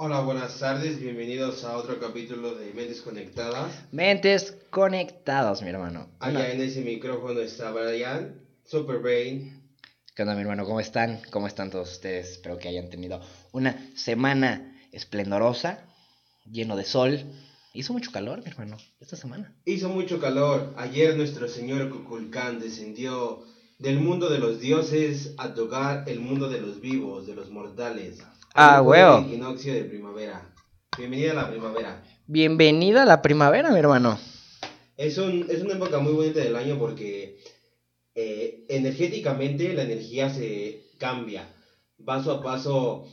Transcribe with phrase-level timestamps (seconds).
[0.00, 3.72] Hola, buenas tardes, bienvenidos a otro capítulo de Mentes Conectadas.
[3.90, 6.06] Mentes conectadas, mi hermano.
[6.20, 9.60] Allá en ese micrófono está Brian, Super Brain.
[10.14, 10.66] ¿Qué onda, mi hermano?
[10.66, 11.20] ¿Cómo están?
[11.32, 12.30] ¿Cómo están todos ustedes?
[12.30, 13.20] Espero que hayan tenido
[13.50, 15.80] una semana esplendorosa,
[16.48, 17.20] lleno de sol.
[17.74, 19.52] Hizo mucho calor, mi hermano, esta semana.
[19.64, 20.74] Hizo mucho calor.
[20.76, 23.42] Ayer nuestro señor Kukulcán descendió
[23.80, 28.20] del mundo de los dioses a tocar el mundo de los vivos, de los mortales.
[28.54, 29.18] Ah, huevo.
[29.20, 30.52] Equinoccio de primavera.
[30.96, 32.02] Bienvenida a la primavera.
[32.26, 34.18] Bienvenida a la primavera, mi hermano.
[34.96, 37.38] Es, un, es una época muy bonita del año porque
[38.14, 41.48] eh, energéticamente la energía se cambia.
[42.04, 43.06] Paso a paso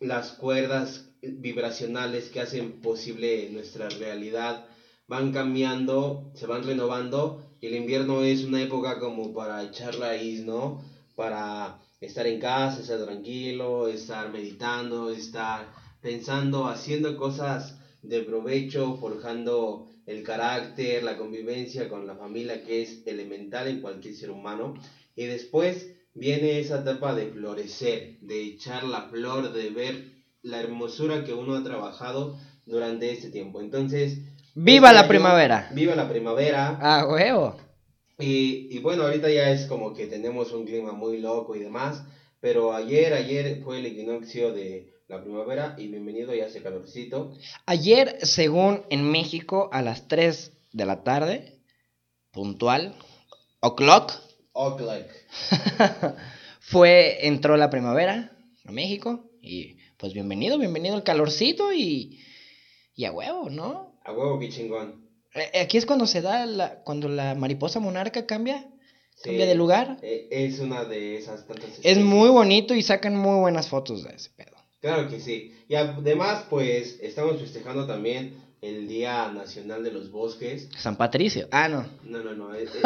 [0.00, 4.66] las cuerdas vibracionales que hacen posible nuestra realidad
[5.08, 10.44] van cambiando, se van renovando y el invierno es una época como para echar raíz,
[10.44, 10.82] ¿no?
[11.14, 19.90] Para estar en casa, estar tranquilo, estar meditando, estar pensando, haciendo cosas de provecho, forjando
[20.06, 24.74] el carácter, la convivencia con la familia que es elemental en cualquier ser humano.
[25.16, 31.24] Y después viene esa etapa de florecer, de echar la flor, de ver la hermosura
[31.24, 33.60] que uno ha trabajado durante este tiempo.
[33.60, 34.18] Entonces...
[34.54, 35.70] ¡Viva este la año, primavera!
[35.74, 36.78] ¡Viva la primavera!
[36.80, 37.65] ¡Ah, huevo!
[38.18, 42.02] Y, y bueno, ahorita ya es como que tenemos un clima muy loco y demás,
[42.40, 47.32] pero ayer, ayer fue el equinoccio de la primavera y bienvenido ya hace calorcito.
[47.66, 51.60] Ayer, según en México, a las 3 de la tarde,
[52.32, 52.94] puntual,
[53.60, 54.12] o'clock,
[54.52, 55.06] Oakland.
[56.60, 58.32] fue, entró la primavera
[58.64, 62.22] a México y pues bienvenido, bienvenido al calorcito y,
[62.94, 64.00] y a huevo, ¿no?
[64.02, 65.05] A huevo, qué chingón.
[65.36, 68.66] Eh, Aquí es cuando se da, la, cuando la mariposa monarca cambia,
[69.14, 69.98] Sí, cambia de lugar.
[70.02, 74.14] eh, es una de esas tantas Es muy bonito y sacan muy buenas fotos de
[74.14, 74.56] ese pedo.
[74.80, 75.52] Claro que sí.
[75.68, 80.68] Y además, pues, estamos festejando también el Día Nacional de los Bosques.
[80.78, 81.48] San Patricio.
[81.50, 81.86] Ah, no.
[82.04, 82.78] No, no, no, eh, eh,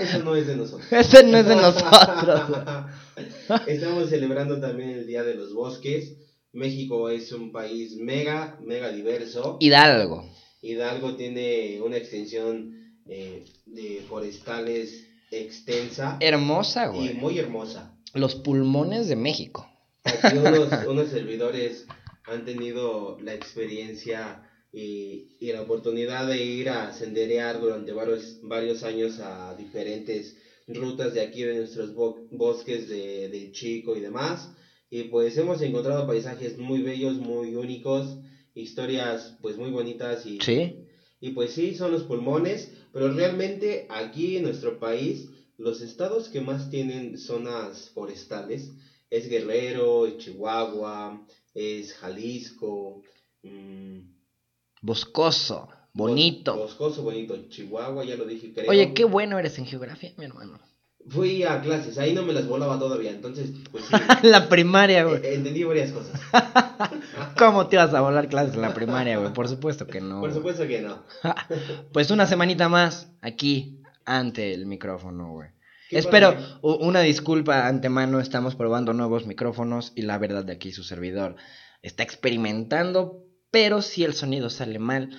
[0.00, 0.90] eso no es de nosotros.
[0.92, 2.58] Ese no es de nosotros.
[3.66, 6.14] Estamos celebrando también el Día de los Bosques.
[6.52, 9.56] México es un país mega, mega diverso.
[9.60, 10.26] Hidalgo.
[10.62, 17.14] Hidalgo tiene una extensión eh, de forestales extensa Hermosa, y güey.
[17.14, 17.94] muy hermosa.
[18.14, 19.68] Los pulmones de México.
[20.04, 21.86] Aquí unos, unos servidores
[22.24, 28.82] han tenido la experiencia y, y la oportunidad de ir a senderear durante varios, varios
[28.84, 30.36] años a diferentes
[30.68, 34.50] rutas de aquí de nuestros bo- bosques de, de Chico y demás.
[34.90, 38.18] Y pues hemos encontrado paisajes muy bellos, muy únicos,
[38.54, 40.86] historias pues muy bonitas y, Sí.
[41.20, 46.40] y pues sí, son los pulmones, pero realmente aquí en nuestro país, los estados que
[46.40, 48.72] más tienen zonas forestales
[49.10, 51.24] es Guerrero, es Chihuahua,
[51.54, 53.02] es Jalisco,
[53.42, 53.98] mm,
[54.80, 55.68] Boscoso.
[55.94, 56.52] Bonito.
[56.56, 58.70] Bos- Boscoso, bonito, Chihuahua, ya lo dije, creo.
[58.70, 60.58] Oye, qué bueno eres en geografía, mi hermano.
[61.08, 65.16] Fui a clases, ahí no me las volaba todavía, entonces, pues sí, la primaria, güey.
[65.24, 66.20] eh, entendí varias cosas.
[67.38, 69.32] ¿Cómo te ibas a volar clases en la primaria, güey?
[69.32, 70.20] Por supuesto que no.
[70.20, 71.02] Por supuesto que no.
[71.92, 75.50] Pues una semanita más aquí ante el micrófono, güey.
[75.90, 81.36] Espero una disculpa antemano, estamos probando nuevos micrófonos y la verdad de aquí su servidor
[81.82, 85.10] está experimentando, pero si el sonido sale mal,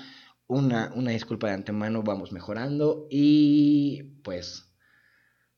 [0.47, 4.72] una, una disculpa de antemano, vamos mejorando y pues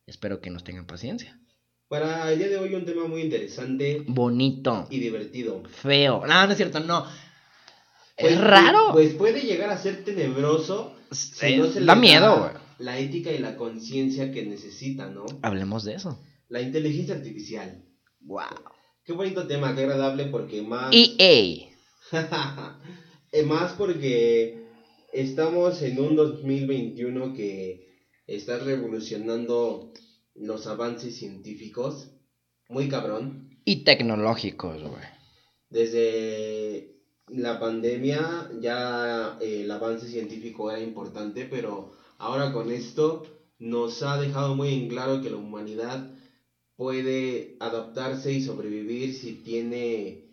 [0.06, 1.40] espero que nos tengan paciencia.
[1.88, 5.64] Para el día de hoy un tema muy interesante Bonito, y divertido.
[5.68, 7.06] feo, no, no es cierto, no.
[8.18, 8.90] Pues, es raro.
[8.94, 12.52] Pues puede llegar a ser tenebroso si Eh, no se le da miedo, güey.
[12.80, 15.26] La ética y la conciencia que necesita, ¿no?
[15.42, 16.20] Hablemos de eso.
[16.50, 17.86] La inteligencia artificial.
[18.22, 18.44] Wow.
[19.04, 20.94] Qué bonito tema, qué agradable porque más...
[20.94, 21.70] EA.
[23.32, 24.66] Eh, más porque
[25.12, 27.85] estamos en un 2021 que
[28.28, 29.94] está revolucionando
[30.36, 32.12] los avances científicos.
[32.70, 33.50] Muy cabrón.
[33.64, 35.04] Y tecnológicos, güey.
[35.70, 36.96] Desde
[37.28, 43.24] la pandemia ya eh, el avance científico era importante, pero ahora con esto
[43.60, 46.12] nos ha dejado muy en claro que la humanidad
[46.76, 50.25] puede adaptarse y sobrevivir si tiene...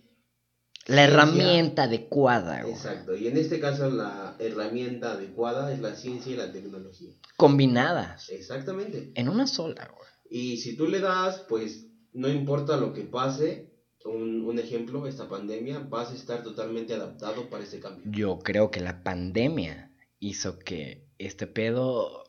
[0.86, 2.74] La herramienta adecuada, güey.
[2.74, 7.12] Exacto, y en este caso la herramienta adecuada es la ciencia y la tecnología.
[7.36, 8.28] Combinadas.
[8.30, 9.12] Exactamente.
[9.14, 10.08] En una sola, güey.
[10.28, 13.70] Y si tú le das, pues no importa lo que pase,
[14.04, 18.04] un, un ejemplo, esta pandemia, vas a estar totalmente adaptado para ese cambio.
[18.10, 22.24] Yo creo que la pandemia hizo que este pedo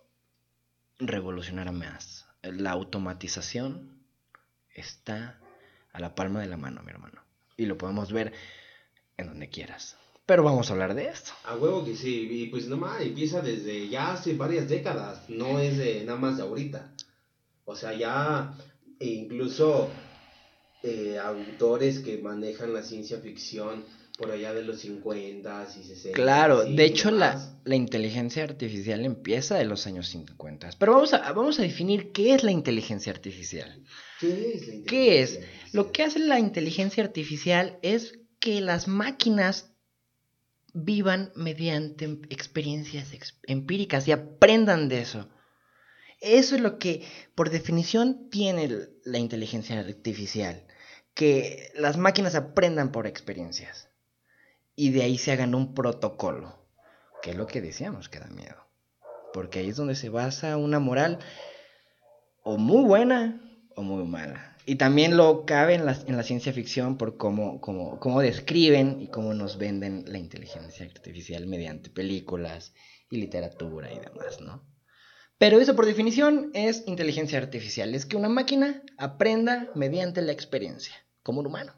[1.00, 2.28] revolucionara más.
[2.42, 4.04] La automatización
[4.74, 5.40] está
[5.92, 7.22] a la palma de la mano, mi hermano.
[7.58, 8.34] Y lo podemos ver
[9.18, 9.98] en donde quieras.
[10.26, 11.32] Pero vamos a hablar de esto.
[11.44, 15.78] A huevo que sí, y pues nomás empieza desde ya hace varias décadas, no es
[15.78, 16.94] de nada más de ahorita.
[17.66, 18.58] O sea, ya
[19.00, 19.90] e incluso
[20.82, 23.84] eh, autores que manejan la ciencia ficción
[24.18, 26.12] por allá de los 50 y 60.
[26.16, 30.70] Claro, de hecho la, la inteligencia artificial empieza de los años 50.
[30.78, 33.84] Pero vamos a, vamos a definir qué es la inteligencia artificial.
[34.20, 35.32] ¿Qué es la ¿Qué es?
[35.34, 39.72] inteligencia Lo que hace la inteligencia artificial es que las máquinas
[40.74, 45.30] vivan mediante experiencias ex- empíricas y aprendan de eso.
[46.20, 47.04] Eso es lo que,
[47.36, 48.70] por definición, tiene
[49.04, 50.66] la inteligencia artificial.
[51.14, 53.90] Que las máquinas aprendan por experiencias.
[54.76, 56.58] Y de ahí se hagan un protocolo.
[57.22, 58.68] Que es lo que decíamos que da miedo.
[59.34, 61.20] Porque ahí es donde se basa una moral
[62.44, 63.42] o muy buena
[63.76, 64.58] o muy mala.
[64.66, 69.02] Y también lo cabe en la, en la ciencia ficción por cómo, cómo, cómo describen
[69.02, 72.74] y cómo nos venden la inteligencia artificial mediante películas
[73.10, 74.64] y literatura y demás, ¿no?
[75.38, 80.94] Pero eso por definición es inteligencia artificial, es que una máquina aprenda mediante la experiencia,
[81.22, 81.74] como un humano.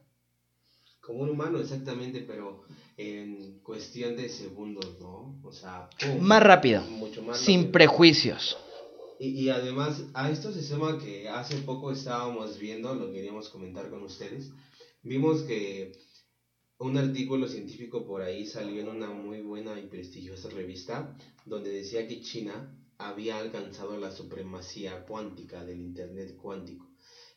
[1.05, 2.63] Como un humano, exactamente, pero
[2.97, 5.39] en cuestión de segundos, ¿no?
[5.43, 6.19] O sea, ¡pum!
[6.21, 7.71] Más rápido, mucho más sin rápido.
[7.73, 8.57] prejuicios.
[9.19, 13.89] Y, y además, a esto se suma que hace poco estábamos viendo, lo queríamos comentar
[13.89, 14.51] con ustedes,
[15.03, 15.93] vimos que
[16.77, 21.15] un artículo científico por ahí salió en una muy buena y prestigiosa revista,
[21.45, 26.89] donde decía que China había alcanzado la supremacía cuántica del Internet cuántico.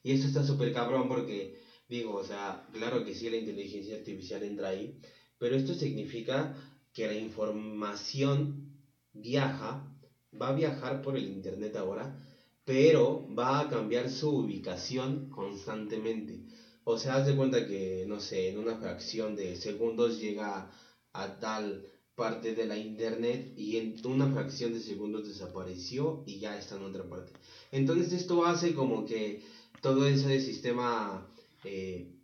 [0.02, 4.42] Y esto está súper cabrón porque, digo, o sea, claro que sí, la inteligencia artificial
[4.42, 5.00] entra ahí,
[5.38, 6.54] pero esto significa
[6.92, 8.72] que la información
[9.12, 9.88] viaja
[10.40, 12.18] va a viajar por el internet ahora,
[12.64, 16.44] pero va a cambiar su ubicación constantemente.
[16.84, 20.70] O sea, haz de cuenta que, no sé, en una fracción de segundos llega
[21.12, 21.84] a tal
[22.14, 26.82] parte de la internet y en una fracción de segundos desapareció y ya está en
[26.82, 27.32] otra parte.
[27.70, 29.42] Entonces esto hace como que
[29.80, 31.30] todo ese sistema
[31.64, 32.14] eh,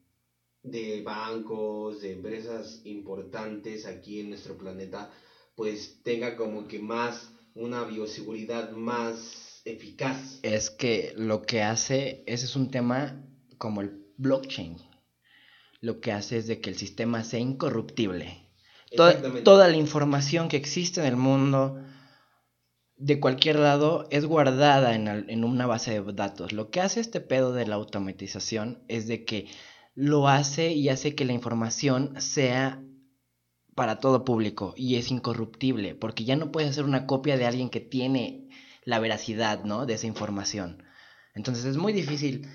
[0.62, 5.10] de bancos, de empresas importantes aquí en nuestro planeta,
[5.54, 10.40] pues tenga como que más una bioseguridad más eficaz.
[10.42, 13.24] Es que lo que hace, ese es un tema
[13.58, 14.78] como el blockchain.
[15.80, 18.48] Lo que hace es de que el sistema sea incorruptible.
[18.96, 21.83] Toda, toda la información que existe en el mundo,
[22.96, 26.52] de cualquier lado, es guardada en, en una base de datos.
[26.52, 29.48] Lo que hace este pedo de la automatización es de que
[29.94, 32.82] lo hace y hace que la información sea
[33.74, 37.70] para todo público y es incorruptible, porque ya no puedes hacer una copia de alguien
[37.70, 38.48] que tiene
[38.84, 39.86] la veracidad, ¿no?
[39.86, 40.82] De esa información.
[41.34, 42.48] Entonces es muy difícil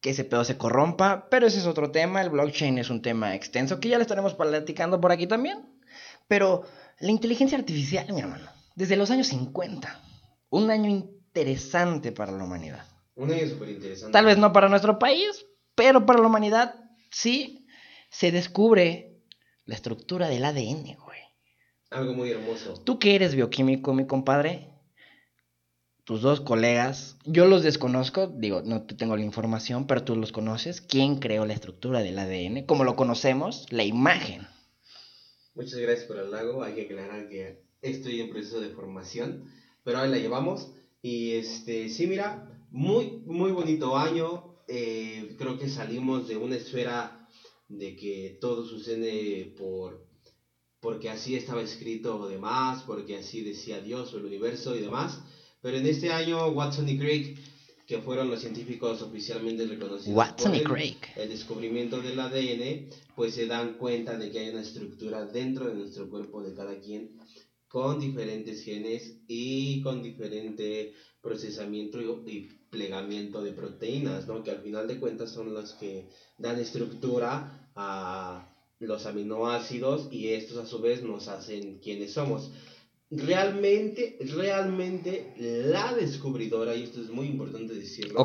[0.00, 3.34] que ese pedo se corrompa, pero ese es otro tema, el blockchain es un tema
[3.34, 5.78] extenso que ya le estaremos platicando por aquí también.
[6.28, 6.64] Pero
[7.00, 8.48] la inteligencia artificial, mi hermano,
[8.78, 10.00] desde los años 50,
[10.50, 12.86] un año interesante para la humanidad.
[13.16, 14.12] Un año súper interesante.
[14.12, 16.76] Tal vez no para nuestro país, pero para la humanidad
[17.10, 17.66] sí
[18.08, 19.20] se descubre
[19.64, 21.18] la estructura del ADN, güey.
[21.90, 22.74] Algo muy hermoso.
[22.74, 24.72] Tú que eres bioquímico, mi compadre,
[26.04, 30.30] tus dos colegas, yo los desconozco, digo, no te tengo la información, pero tú los
[30.30, 30.80] conoces.
[30.80, 32.64] ¿Quién creó la estructura del ADN?
[32.64, 34.46] Como lo conocemos, la imagen.
[35.56, 36.62] Muchas gracias por el halago.
[36.62, 39.44] Hay que aclarar que estoy en proceso de formación,
[39.84, 40.72] pero ahí la llevamos.
[41.02, 44.56] Y este, sí, mira, muy, muy bonito año.
[44.66, 47.28] Eh, creo que salimos de una esfera
[47.68, 50.06] de que todo sucede por
[50.80, 55.20] porque así estaba escrito o demás, porque así decía Dios o el universo y demás.
[55.60, 57.36] Pero en este año, Watson y Crick,
[57.84, 61.16] que fueron los científicos oficialmente reconocidos Watson por y el- Crick.
[61.16, 65.74] el descubrimiento del ADN, pues se dan cuenta de que hay una estructura dentro de
[65.74, 67.18] nuestro cuerpo de cada quien
[67.68, 74.42] con diferentes genes y con diferente procesamiento y, y plegamiento de proteínas, ¿no?
[74.42, 76.08] Que al final de cuentas son las que
[76.38, 82.50] dan estructura a los aminoácidos y estos a su vez nos hacen quienes somos.
[83.10, 88.20] Realmente, realmente la descubridora, y esto es muy importante decirlo,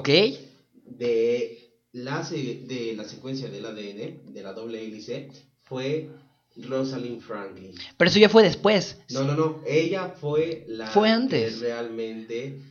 [0.85, 5.29] de la, de la secuencia del ADN, de la doble hélice,
[5.61, 6.09] fue
[6.55, 7.73] Rosalind Franklin.
[7.97, 8.97] Pero eso ya fue después.
[9.11, 11.55] No, no, no, ella fue la Fue antes.
[11.55, 12.61] que realmente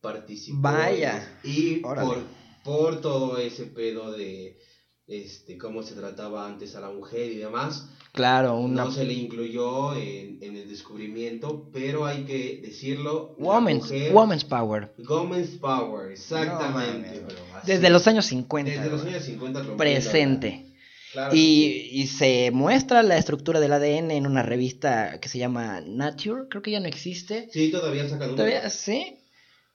[0.00, 0.58] participó.
[0.60, 1.38] Vaya.
[1.44, 2.18] Y por,
[2.64, 4.58] por todo ese pedo de
[5.06, 8.84] este cómo se trataba antes a la mujer y demás, Claro, una...
[8.84, 13.34] no se le incluyó en, en el descubrimiento, pero hay que decirlo.
[13.38, 14.92] mujer- woman's Power.
[15.08, 17.20] Woman's Power, exactamente.
[17.22, 17.36] No bro.
[17.64, 18.70] Desde los años 50.
[18.70, 20.66] Desde los años 50 rompiendo Presente.
[21.12, 21.34] Claro.
[21.34, 26.48] Y, y se muestra la estructura del ADN en una revista que se llama Nature,
[26.48, 27.48] creo que ya no existe.
[27.52, 28.36] Sí, todavía sacan uno.
[28.36, 29.18] Todavía sí.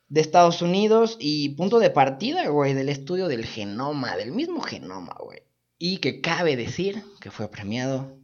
[0.10, 5.16] De Estados Unidos y punto de partida, güey, del estudio del genoma, del mismo genoma,
[5.20, 5.42] güey.
[5.78, 8.18] Y que cabe decir que fue premiado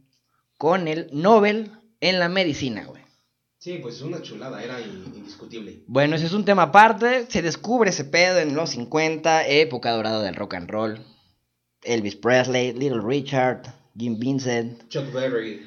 [0.56, 3.02] con el Nobel en la medicina, güey.
[3.58, 5.84] Sí, pues es una chulada, era in- indiscutible.
[5.86, 7.26] Bueno, ese es un tema aparte.
[7.28, 10.98] Se descubre ese pedo en los 50, época dorada del rock and roll.
[11.84, 13.62] Elvis Presley, Little Richard,
[13.96, 14.88] Jim Vincent.
[14.88, 15.60] Chuck Berry,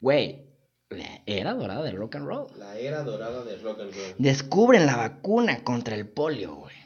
[0.00, 0.46] Güey,
[0.90, 2.46] la era dorada del rock and roll.
[2.58, 4.14] la era dorada del rock and roll.
[4.18, 6.76] Descubren la vacuna contra el polio, güey.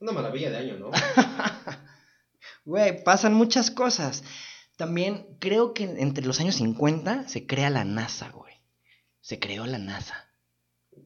[0.00, 0.90] Una maravilla de año, ¿no?
[2.64, 4.22] Güey, pasan muchas cosas.
[4.76, 8.54] También creo que entre los años 50 se crea la NASA, güey.
[9.20, 10.14] Se creó la NASA.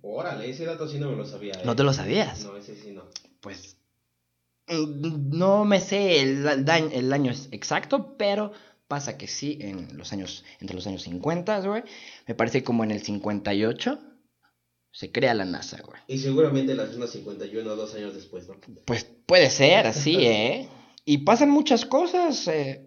[0.03, 1.55] Órale, ese dato sí no me lo sabía.
[1.55, 1.63] ¿eh?
[1.65, 2.45] ¿No te lo sabías?
[2.45, 3.05] No, ese sí no.
[3.41, 3.79] Pues
[4.69, 8.53] no me sé el, año exacto, pero
[8.89, 11.83] pasa que sí, en los años, entre los años 50, güey.
[12.27, 13.99] Me parece como en el 58
[14.93, 16.01] se crea la NASA, güey.
[16.09, 18.57] Y seguramente la zona 51 dos años después, ¿no?
[18.87, 20.69] Pues puede ser, así, ¿eh?
[21.05, 22.49] Y pasan muchas cosas.
[22.49, 22.83] eh,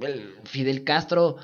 [0.00, 1.36] el Fidel Castro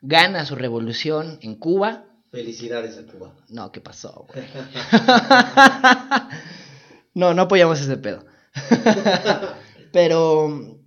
[0.00, 2.04] gana su revolución en Cuba.
[2.30, 3.34] Felicidades a Cuba.
[3.48, 4.44] No, ¿qué pasó, güey?
[7.14, 8.24] no, no apoyamos ese pedo.
[9.92, 10.78] Pero,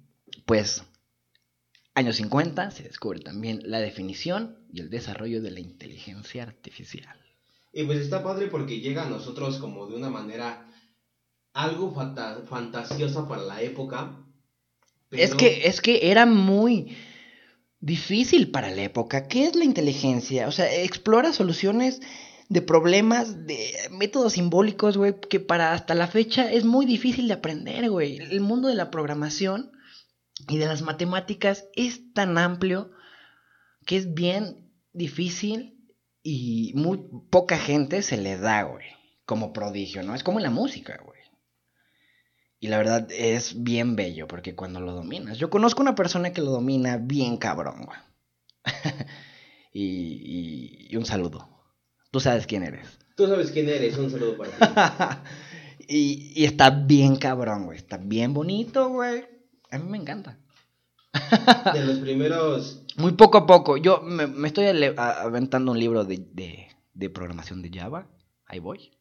[0.46, 0.84] pues,
[1.96, 7.18] años 50 se descubre también la definición y el desarrollo de la inteligencia artificial.
[7.72, 10.68] Y pues está padre porque llega a nosotros como de una manera
[11.54, 14.18] algo fanta- fantasiosa para la época.
[15.12, 16.96] Es que, es que era muy
[17.80, 19.28] difícil para la época.
[19.28, 20.48] ¿Qué es la inteligencia?
[20.48, 22.02] O sea, explora soluciones
[22.50, 27.36] de problemas, de métodos simbólicos, güey, que para hasta la fecha es muy difícil de
[27.36, 28.18] aprender, güey.
[28.18, 29.72] El mundo de la programación
[30.48, 32.92] y de las matemáticas es tan amplio
[33.86, 35.88] que es bien difícil
[36.24, 38.86] y muy poca gente se le da, güey,
[39.26, 40.16] como prodigio, ¿no?
[40.16, 41.20] Es como en la música, güey.
[42.60, 45.38] Y la verdad es bien bello, porque cuando lo dominas.
[45.38, 48.00] Yo conozco una persona que lo domina bien cabrón, güey.
[49.72, 51.59] y, y- y un saludo.
[52.12, 52.88] Tú sabes quién eres.
[53.16, 55.86] Tú sabes quién eres, un saludo para ti.
[55.88, 57.78] y, y está bien cabrón, güey.
[57.78, 59.26] Está bien bonito, güey.
[59.72, 60.40] A mí me encanta.
[61.74, 62.84] De los primeros.
[62.98, 63.78] Muy poco a poco.
[63.78, 64.66] Yo me, me estoy
[64.98, 68.08] aventando un libro de, de, de programación de Java.
[68.46, 68.92] Ahí voy.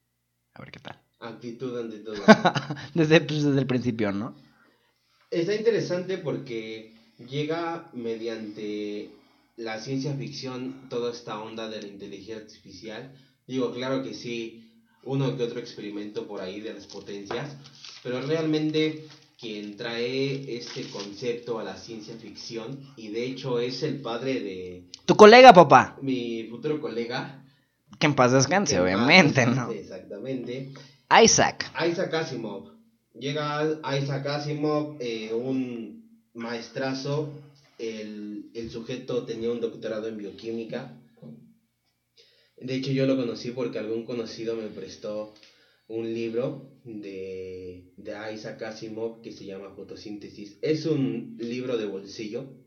[0.55, 1.01] A ver qué tal.
[1.21, 2.15] Actitud ante todo.
[2.95, 4.37] Desde, pues, desde el principio, ¿no?
[5.31, 9.11] Está interesante porque llega mediante
[9.59, 13.13] la ciencia ficción toda esta onda de la inteligencia artificial.
[13.47, 14.73] Digo, claro que sí,
[15.05, 17.57] uno que otro experimento por ahí de las potencias,
[18.03, 19.05] pero realmente
[19.41, 24.85] quien trae este concepto a la ciencia ficción, y de hecho es el padre de
[25.07, 25.97] Tu colega, papá.
[26.03, 27.45] mi futuro colega.
[27.99, 29.71] Que en paz descanse, que obviamente, más- ¿no?
[29.73, 30.73] Exactamente.
[31.23, 31.73] Isaac.
[31.89, 32.71] Isaac Asimov.
[33.19, 37.33] Llega Isaac Asimov, eh, un maestrazo.
[37.79, 41.01] El, el sujeto tenía un doctorado en bioquímica.
[42.57, 45.33] De hecho, yo lo conocí porque algún conocido me prestó
[45.87, 50.59] un libro de, de Isaac Asimov que se llama Fotosíntesis.
[50.61, 52.59] Es un libro de bolsillo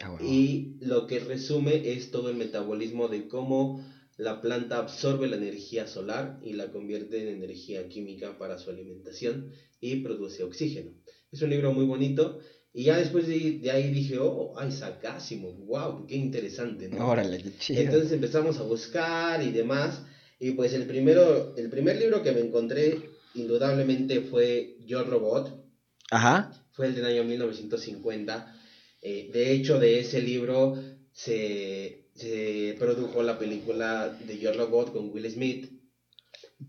[0.00, 3.84] Ah, y lo que resume es todo el metabolismo de cómo
[4.16, 9.52] la planta absorbe la energía solar y la convierte en energía química para su alimentación
[9.80, 10.92] y produce oxígeno.
[11.30, 12.40] Es un libro muy bonito
[12.74, 17.06] y ya después de, de ahí dije, oh, Isaac Asimov, wow, qué interesante, ¿no?
[17.06, 17.80] Órale, qué chido.
[17.82, 20.02] Entonces empezamos a buscar y demás.
[20.38, 25.64] Y pues el primero, el primer libro que me encontré indudablemente fue Yo Robot,
[26.10, 26.52] Ajá.
[26.72, 28.56] fue el del año 1950.
[29.02, 30.76] Eh, de hecho, de ese libro
[31.12, 35.70] se, se produjo la película de Yo Robot con Will Smith.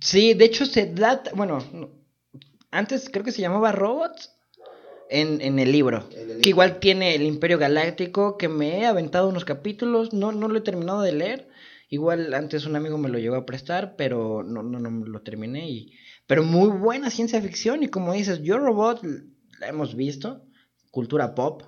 [0.02, 1.92] Sí, de hecho se da, bueno, no,
[2.72, 4.32] antes creo que se llamaba Robots
[5.10, 6.08] en, en el libro.
[6.12, 10.48] El Que igual tiene el Imperio Galáctico, que me he aventado unos capítulos, no, no
[10.48, 11.50] lo he terminado de leer.
[11.90, 15.70] Igual antes un amigo me lo llegó a prestar, pero no, no, no lo terminé.
[15.70, 15.94] Y...
[16.26, 19.02] Pero muy buena ciencia ficción y como dices, Yo Robot
[19.60, 20.44] la hemos visto,
[20.92, 21.64] cultura pop.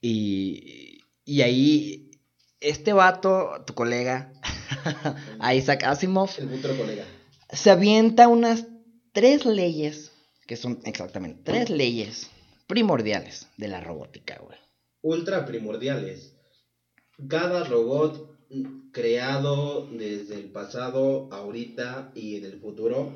[0.00, 2.10] Y, y ahí
[2.60, 4.32] este vato, tu colega,
[5.54, 7.04] Isaac Asimov, El colega.
[7.50, 8.66] se avienta unas
[9.12, 10.09] tres leyes,
[10.50, 12.28] que son exactamente tres leyes
[12.66, 14.58] primordiales de la robótica, güey.
[15.00, 16.34] Ultra primordiales.
[17.28, 18.36] Cada robot
[18.90, 23.12] creado desde el pasado, ahorita y en el futuro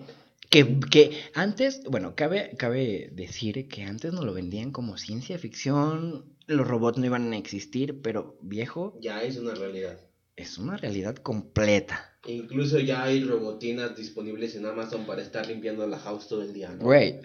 [0.49, 6.37] Que, que antes, bueno, cabe, cabe decir que antes nos lo vendían como ciencia ficción,
[6.47, 9.99] los robots no iban a existir, pero viejo, Ya es una realidad.
[10.37, 12.14] es una realidad completa.
[12.27, 16.71] Incluso ya hay robotinas disponibles en Amazon para estar limpiando la house todo el día,
[16.71, 16.85] ¿no?
[16.85, 17.21] Güey,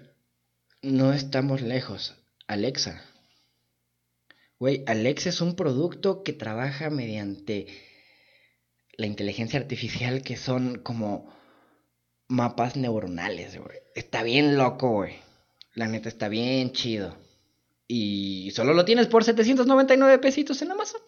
[0.82, 2.16] no estamos lejos.
[2.48, 3.04] Alexa.
[4.60, 7.68] Güey, Alexa es un producto que trabaja mediante
[8.98, 11.34] la inteligencia artificial que son como
[12.28, 13.78] mapas neuronales, güey.
[13.96, 15.16] Está bien loco, güey.
[15.76, 17.16] La neta está bien chido.
[17.88, 21.02] Y solo lo tienes por 799 pesitos en Amazon.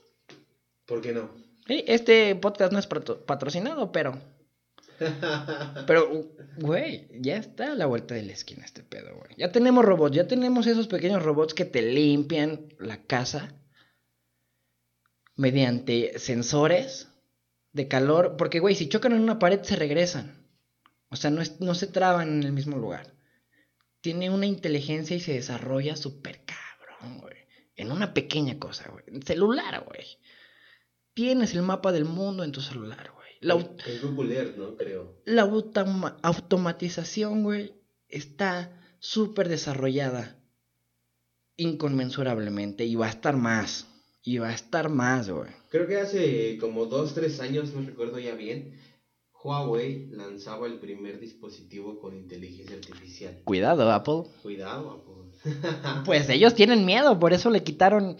[0.85, 1.40] ¿Por qué no?
[1.67, 4.19] Sí, Este podcast no es patro- patrocinado, pero...
[5.87, 9.31] Pero, güey, ya está a la vuelta de la esquina este pedo, güey.
[9.35, 13.51] Ya tenemos robots, ya tenemos esos pequeños robots que te limpian la casa
[15.35, 17.07] mediante sensores
[17.73, 18.35] de calor.
[18.37, 20.45] Porque, güey, si chocan en una pared se regresan.
[21.09, 23.15] O sea, no, es- no se traban en el mismo lugar.
[24.01, 27.37] Tiene una inteligencia y se desarrolla súper cabrón, güey.
[27.75, 29.03] En una pequeña cosa, güey.
[29.07, 30.05] En celular, güey.
[31.13, 33.21] Tienes el mapa del mundo en tu celular, güey.
[33.41, 34.75] La, Google Earth, ¿no?
[34.77, 35.21] Creo.
[35.25, 37.73] la automa- automatización, güey,
[38.07, 40.37] está súper desarrollada
[41.57, 43.87] inconmensurablemente y va a estar más.
[44.23, 45.49] Y va a estar más, güey.
[45.69, 48.79] Creo que hace como dos, tres años, no recuerdo ya bien,
[49.43, 53.41] Huawei lanzaba el primer dispositivo con inteligencia artificial.
[53.43, 54.23] Cuidado, Apple.
[54.43, 55.31] Cuidado, Apple.
[56.05, 58.17] Pues ellos tienen miedo, por eso le quitaron,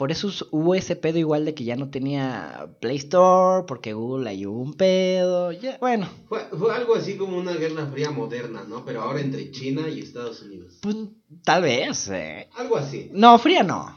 [0.00, 4.46] por eso hubo ese pedo igual de que ya no tenía Play Store, porque Google
[4.46, 8.82] hubo un pedo, ya, bueno, Fue, fue algo así como una guerra fría moderna, ¿no?
[8.86, 10.78] Pero ahora entre China y Estados Unidos.
[10.80, 10.96] pues,
[11.44, 12.08] tal vez.
[12.08, 12.48] eh.
[12.56, 13.10] Algo así.
[13.12, 13.94] No, fría no.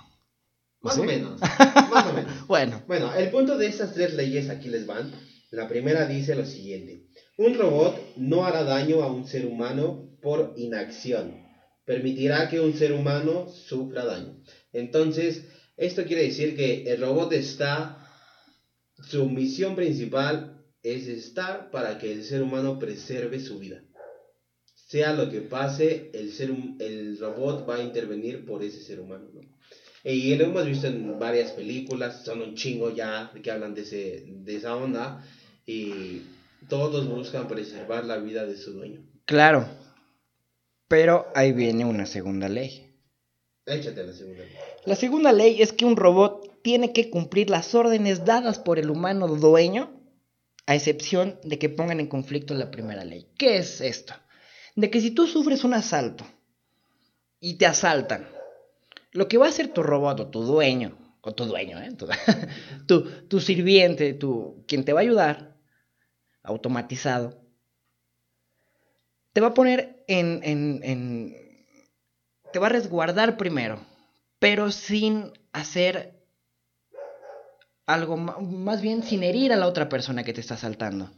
[0.82, 1.00] Más ¿Sí?
[1.00, 1.40] o menos.
[1.94, 2.48] Más o menos.
[2.48, 5.10] Bueno, Bueno, el punto de estas tres leyes aquí les van.
[5.52, 7.08] La primera dice lo siguiente.
[7.38, 11.42] Un robot no hará daño a un ser humano por inacción.
[11.86, 14.36] Permitirá que un ser humano sufra daño.
[14.74, 15.46] Entonces,
[15.86, 18.00] esto quiere decir que el robot está...
[19.02, 23.84] Su misión principal es estar para que el ser humano preserve su vida.
[24.76, 29.30] Sea lo que pase, el, ser, el robot va a intervenir por ese ser humano.
[29.34, 29.42] ¿no?
[30.04, 34.26] Y lo hemos visto en varias películas, son un chingo ya que hablan de, ese,
[34.28, 35.26] de esa onda.
[35.66, 36.22] Y
[36.70, 39.02] todos buscan preservar la vida de su dueño.
[39.26, 39.68] claro.
[40.88, 42.94] Pero ahí viene una segunda ley.
[43.66, 44.44] Échate la segunda.
[44.86, 48.90] La segunda ley es que un robot tiene que cumplir las órdenes dadas por el
[48.90, 49.92] humano dueño,
[50.66, 53.28] a excepción de que pongan en conflicto la primera ley.
[53.38, 54.14] ¿Qué es esto?
[54.76, 56.26] De que si tú sufres un asalto
[57.40, 58.28] y te asaltan,
[59.12, 61.92] lo que va a hacer tu robot o tu dueño, o tu dueño, ¿eh?
[62.86, 65.58] tu, sirviente, tu, quien te va a ayudar,
[66.44, 67.42] automatizado,
[69.32, 71.36] te va a poner en, en, en
[72.52, 73.80] te va a resguardar primero,
[74.44, 76.20] pero sin hacer
[77.86, 81.10] algo más bien sin herir a la otra persona que te está asaltando.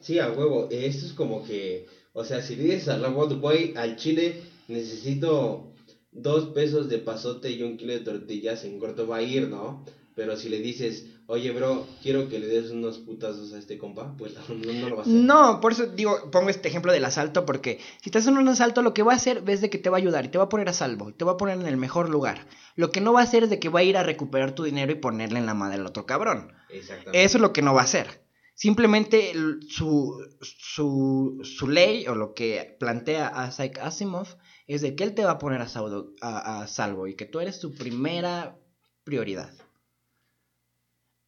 [0.00, 0.66] Sí, a huevo.
[0.68, 5.72] Esto es como que, o sea, si le dices al robot, güey, al chile necesito
[6.10, 9.84] dos pesos de pasote y un kilo de tortillas, en corto va a ir, ¿no?
[10.16, 14.14] Pero si le dices, oye, bro, quiero que le des unos putazos a este compa,
[14.16, 15.14] pues no, no lo va a hacer.
[15.14, 18.82] No, por eso digo, pongo este ejemplo del asalto, porque si estás en un asalto,
[18.82, 20.44] lo que va a hacer es de que te va a ayudar y te va
[20.44, 22.46] a poner a salvo, y te va a poner en el mejor lugar.
[22.76, 24.64] Lo que no va a hacer es de que va a ir a recuperar tu
[24.64, 26.52] dinero y ponerle en la madre al otro cabrón.
[26.70, 27.24] Exactamente.
[27.24, 28.22] Eso es lo que no va a hacer.
[28.56, 29.32] Simplemente
[29.68, 34.28] su, su, su ley o lo que plantea Isaac Asimov
[34.66, 37.26] es de que él te va a poner a, salvo- a- a salvo y que
[37.26, 38.56] tú eres su primera
[39.02, 39.52] prioridad.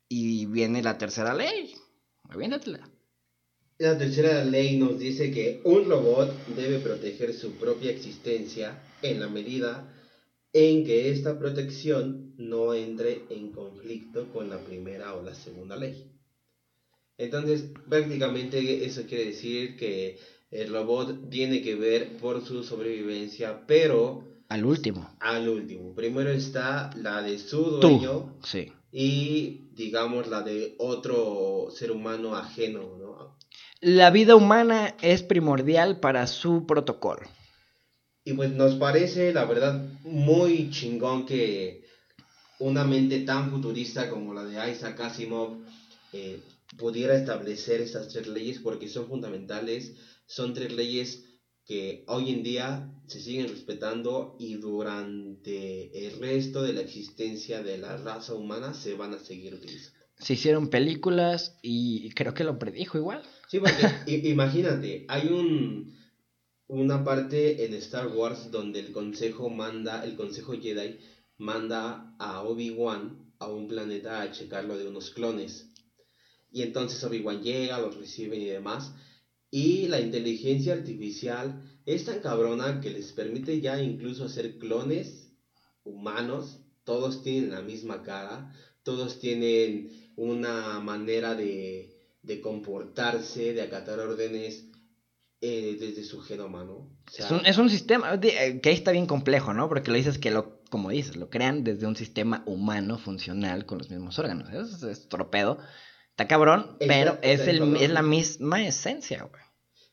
[0.09, 1.75] Y viene la tercera ley.
[2.29, 2.89] Aviéntatela.
[3.79, 9.29] La tercera ley nos dice que un robot debe proteger su propia existencia en la
[9.29, 9.93] medida
[10.53, 16.11] en que esta protección no entre en conflicto con la primera o la segunda ley.
[17.19, 20.19] Entonces, prácticamente eso quiere decir que
[20.51, 25.15] el robot tiene que ver por su sobrevivencia, pero Al último.
[25.21, 25.95] al último.
[25.95, 27.89] Primero está la de su Tú.
[27.89, 28.73] dueño Sí.
[28.93, 33.37] y, digamos, la de otro ser humano ajeno, ¿no?
[33.81, 37.29] La vida humana es primordial para su protocolo.
[38.25, 41.85] Y pues nos parece, la verdad, muy chingón que
[42.59, 45.59] una mente tan futurista como la de Isaac Asimov
[46.13, 46.41] eh,
[46.79, 49.95] pudiera establecer estas tres leyes porque son fundamentales,
[50.27, 51.26] son tres leyes
[51.67, 57.79] que hoy en día se siguen respetando y durante el resto de la existencia de
[57.79, 59.99] la raza humana se van a seguir utilizando.
[60.19, 63.23] Se hicieron películas y creo que lo predijo igual.
[63.49, 63.83] Sí, porque
[64.29, 65.97] imagínate, hay un
[66.69, 70.99] una parte en Star Wars donde el consejo manda, el consejo Jedi
[71.39, 75.71] manda a Obi-Wan a un planeta a checarlo de unos clones.
[76.51, 78.93] Y entonces Obi-Wan llega, los reciben y demás.
[79.57, 85.33] Y la inteligencia artificial es tan cabrona que les permite ya incluso hacer clones
[85.83, 86.61] humanos.
[86.85, 94.67] Todos tienen la misma cara, todos tienen una manera de, de comportarse, de acatar órdenes
[95.41, 96.91] eh, desde su genoma, ¿no?
[97.17, 99.71] es, un, es, un, sistema eh, que ahí está bien complejo, ¿no?
[99.71, 103.79] Porque lo dices que lo, como dices, lo crean desde un sistema humano funcional con
[103.79, 104.53] los mismos órganos.
[104.53, 105.61] Eso es, tropedo.
[106.11, 109.46] Está cabrón, pero es, el, es la misma esencia, güey.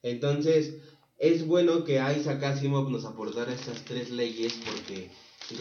[0.04, 0.76] Entonces,
[1.18, 5.10] es bueno que Isaac Asimov nos aportara estas tres leyes porque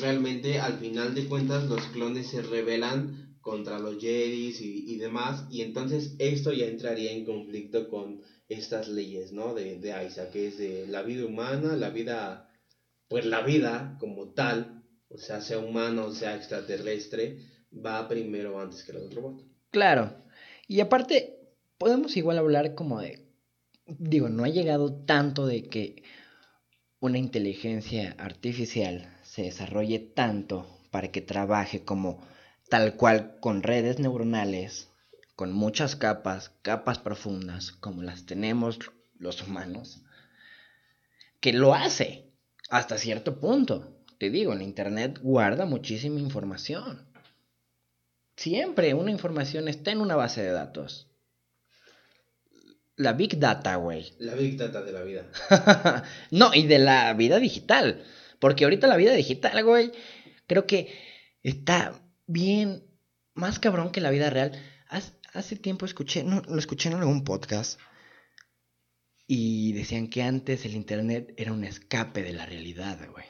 [0.00, 5.46] realmente al final de cuentas los clones se rebelan contra los Jedis y, y demás
[5.50, 9.54] y entonces esto ya entraría en conflicto con estas leyes, ¿no?
[9.54, 12.50] De, de Isaac, que es de la vida humana, la vida,
[13.08, 17.38] pues la vida como tal, o sea, sea humano, o sea extraterrestre,
[17.72, 19.44] va primero antes que el otro robot.
[19.70, 20.14] Claro.
[20.68, 21.38] Y aparte,
[21.78, 23.21] podemos igual hablar como de,
[23.98, 26.02] digo, no ha llegado tanto de que
[27.00, 32.20] una inteligencia artificial se desarrolle tanto para que trabaje como
[32.68, 34.92] tal cual con redes neuronales
[35.42, 38.78] con muchas capas, capas profundas, como las tenemos
[39.18, 40.02] los humanos,
[41.40, 42.30] que lo hace
[42.70, 43.96] hasta cierto punto.
[44.18, 47.08] Te digo, en Internet guarda muchísima información.
[48.36, 51.11] Siempre una información está en una base de datos.
[52.96, 54.12] La Big Data, güey.
[54.18, 55.26] La Big Data de la vida.
[56.30, 58.04] no, y de la vida digital.
[58.38, 59.92] Porque ahorita la vida digital, güey,
[60.46, 60.92] creo que
[61.42, 62.84] está bien
[63.34, 64.52] más cabrón que la vida real
[65.32, 67.80] hace tiempo escuché, no, lo escuché en algún podcast
[69.26, 73.24] y decían que antes el internet era un escape de la realidad, güey.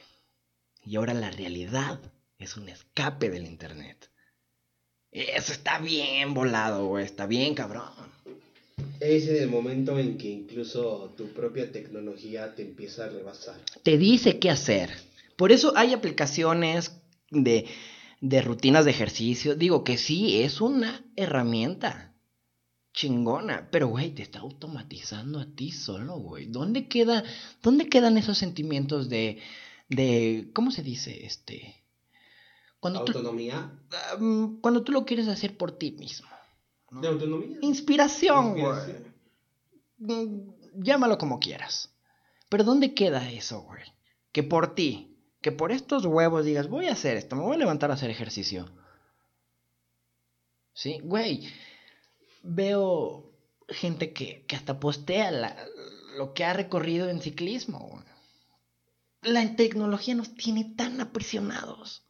[0.83, 1.99] Y ahora la realidad
[2.37, 4.09] es un escape del internet.
[5.11, 7.93] Eso está bien volado, güey, está bien cabrón.
[9.03, 13.59] Es en el momento en que incluso tu propia tecnología te empieza a rebasar.
[13.83, 14.89] Te dice qué hacer.
[15.35, 16.91] Por eso hay aplicaciones
[17.29, 17.65] de
[18.23, 19.53] de rutinas de ejercicio.
[19.53, 22.15] Digo que sí, es una herramienta
[22.93, 26.45] chingona, pero güey, te está automatizando a ti solo, güey.
[26.45, 27.25] ¿Dónde queda,
[27.61, 29.39] dónde quedan esos sentimientos de,
[29.89, 31.25] de, ¿cómo se dice?
[31.25, 31.83] Este,
[32.79, 33.77] cuando autonomía.
[34.17, 36.29] Tú, cuando tú lo quieres hacer por ti mismo.
[37.01, 37.57] De autonomía.
[37.61, 38.95] Inspiración, güey.
[39.97, 41.93] Mm, llámalo como quieras.
[42.49, 43.83] Pero ¿dónde queda eso, güey?
[44.31, 47.59] Que por ti, que por estos huevos digas, voy a hacer esto, me voy a
[47.59, 48.69] levantar a hacer ejercicio.
[50.73, 50.99] ¿Sí?
[51.03, 51.47] Güey,
[52.43, 53.31] veo
[53.67, 55.57] gente que, hasta postea
[56.17, 58.03] lo que ha recorrido en ciclismo.
[59.21, 62.03] La tecnología nos tiene tan aprisionados.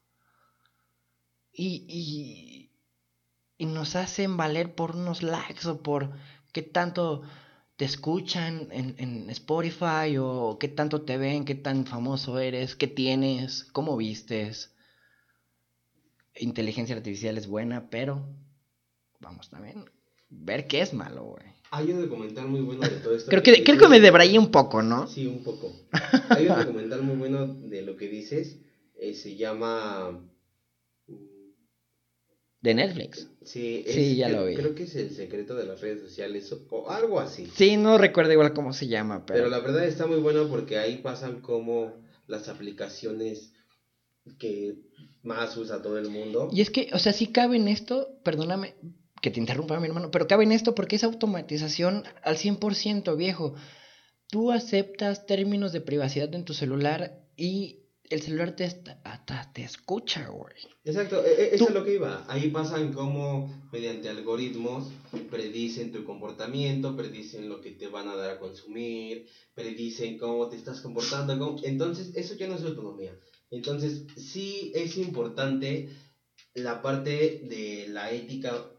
[1.51, 2.62] Y, y,
[3.63, 6.11] y nos hacen valer por unos likes o por
[6.51, 7.21] qué tanto
[7.77, 12.87] te escuchan en, en, Spotify o qué tanto te ven, qué tan famoso eres, qué
[12.87, 14.73] tienes, cómo vistes.
[16.35, 18.27] Inteligencia artificial es buena, pero
[19.21, 19.89] vamos también
[20.29, 21.45] ver qué es malo, güey.
[21.71, 23.29] Hay un documental muy bueno de todo esto.
[23.29, 25.07] creo que, creo que me debrayé un poco, ¿no?
[25.07, 25.71] Sí, un poco.
[26.31, 28.57] Hay un documental muy bueno de lo que dices.
[28.95, 30.19] Eh, se llama
[32.63, 33.27] de Netflix.
[33.43, 34.55] Sí, sí ya lo vi.
[34.55, 37.51] Creo que es el secreto de las redes sociales o algo así.
[37.53, 39.39] Sí, no recuerdo igual cómo se llama, pero...
[39.39, 41.93] Pero la verdad está muy bueno porque ahí pasan como
[42.25, 43.51] las aplicaciones
[44.39, 44.75] que
[45.23, 46.49] más usa todo el mundo.
[46.53, 48.75] Y es que, o sea, sí cabe en esto, perdóname
[49.21, 53.55] que te interrumpa mi hermano, pero cabe en esto porque es automatización al 100% viejo.
[54.29, 57.82] Tú aceptas términos de privacidad en tu celular y
[58.13, 58.65] el celular te,
[59.03, 60.53] hasta te escucha, güey.
[60.83, 62.23] Exacto, e, e, eso es lo que iba.
[62.27, 64.91] Ahí pasan como mediante algoritmos
[65.29, 70.57] predicen tu comportamiento, predicen lo que te van a dar a consumir, predicen cómo te
[70.57, 71.57] estás comportando.
[71.63, 73.17] Entonces, eso ya no es autonomía.
[73.49, 75.89] Entonces, sí es importante
[76.53, 78.72] la parte de la ética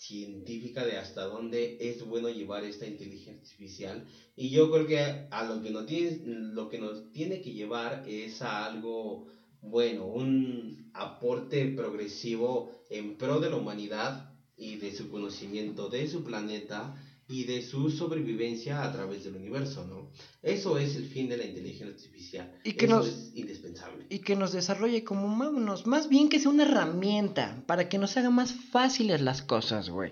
[0.00, 4.06] científica de hasta dónde es bueno llevar esta inteligencia artificial.
[4.34, 8.04] Y yo creo que a lo que nos tiene, lo que nos tiene que llevar
[8.08, 9.26] es a algo
[9.60, 16.24] bueno, un aporte progresivo en pro de la humanidad y de su conocimiento de su
[16.24, 16.94] planeta
[17.30, 20.10] y de su sobrevivencia a través del universo, ¿no?
[20.42, 22.58] Eso es el fin de la inteligencia artificial.
[22.64, 24.04] Y que Eso nos, es indispensable.
[24.08, 28.16] Y que nos desarrolle como humanos, más bien que sea una herramienta para que nos
[28.16, 30.10] haga más fáciles las cosas, güey.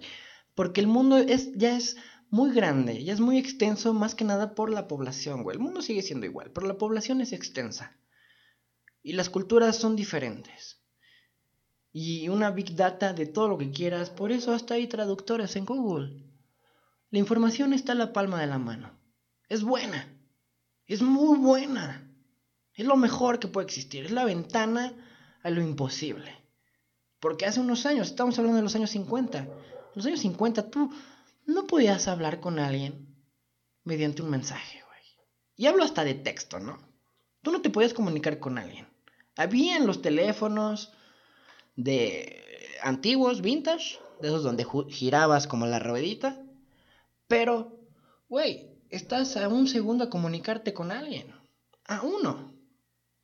[0.55, 1.97] Porque el mundo es ya es
[2.31, 5.57] muy grande, ya es muy extenso más que nada por la población, güey.
[5.57, 7.97] El mundo sigue siendo igual, pero la población es extensa.
[9.03, 10.81] Y las culturas son diferentes.
[11.93, 15.65] Y una big data de todo lo que quieras, por eso hasta hay traductores en
[15.65, 16.28] Google.
[17.11, 18.91] La información está a la palma de la mano.
[19.49, 20.15] Es buena.
[20.87, 22.07] Es muy buena.
[22.75, 24.05] Es lo mejor que puede existir.
[24.05, 24.95] Es la ventana
[25.43, 26.35] a lo imposible.
[27.21, 29.39] Porque hace unos años, estamos hablando de los años 50.
[29.39, 29.49] En
[29.95, 30.93] los años 50 tú
[31.47, 33.17] no podías hablar con alguien
[33.85, 35.03] mediante un mensaje, güey.
[35.57, 36.79] Y hablo hasta de texto, ¿no?
[37.43, 38.87] Tú no te podías comunicar con alguien.
[39.37, 40.93] Habían los teléfonos
[41.77, 42.43] de
[42.83, 46.45] antiguos, vintage, de esos donde girabas como la ruedita.
[47.29, 47.79] Pero,
[48.29, 51.35] güey, estás a un segundo a comunicarte con alguien.
[51.85, 52.55] A uno.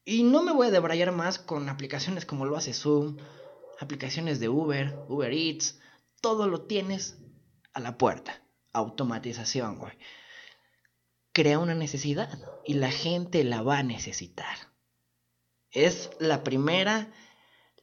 [0.05, 3.17] Y no me voy a debrayar más con aplicaciones como lo hace Zoom,
[3.81, 5.81] aplicaciones de Uber, Uber Eats.
[6.21, 7.19] Todo lo tienes
[7.73, 8.43] a la puerta.
[8.75, 9.95] Automatización, güey.
[11.33, 14.57] Crea una necesidad y la gente la va a necesitar.
[15.71, 17.11] Es la primera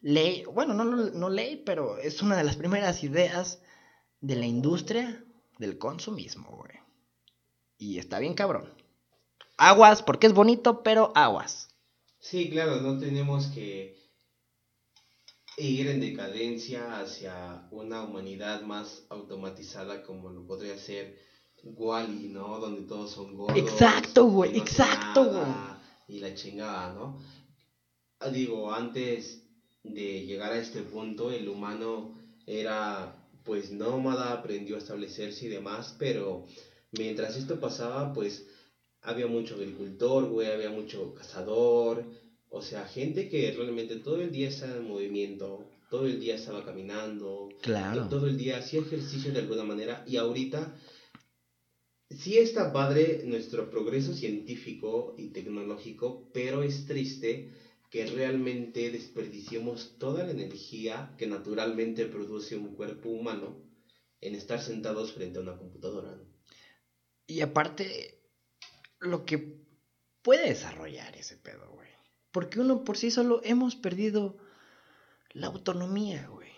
[0.02, 3.62] ley, bueno, no, no ley, pero es una de las primeras ideas
[4.22, 5.26] de la industria
[5.62, 6.76] del consumismo, güey.
[7.78, 8.74] Y está bien cabrón.
[9.58, 11.70] Aguas, porque es bonito, pero aguas.
[12.20, 13.96] Sí, claro, no tenemos que
[15.58, 21.20] ir en decadencia hacia una humanidad más automatizada como lo podría ser
[21.64, 22.60] Wally, ¿no?
[22.60, 23.58] Donde todos son gordos.
[23.58, 25.54] Exacto, güey, exacto, güey.
[26.08, 27.22] Y la chingada, ¿no?
[28.20, 29.48] Ah, digo, antes
[29.84, 35.96] de llegar a este punto, el humano era pues nómada, aprendió a establecerse y demás,
[35.98, 36.46] pero
[36.92, 38.46] mientras esto pasaba, pues
[39.02, 42.06] había mucho agricultor, güey, había mucho cazador,
[42.50, 46.64] o sea, gente que realmente todo el día estaba en movimiento, todo el día estaba
[46.64, 48.08] caminando, claro.
[48.10, 50.76] todo el día hacía ejercicio de alguna manera y ahorita
[52.10, 57.54] sí está padre nuestro progreso científico y tecnológico, pero es triste
[57.92, 63.62] que realmente desperdiciemos toda la energía que naturalmente produce un cuerpo humano
[64.22, 66.18] en estar sentados frente a una computadora.
[67.28, 68.24] Y aparte,
[69.00, 69.62] lo que
[70.22, 71.90] puede desarrollar ese pedo, güey.
[72.32, 74.38] Porque uno por sí solo hemos perdido
[75.32, 76.50] la autonomía, güey.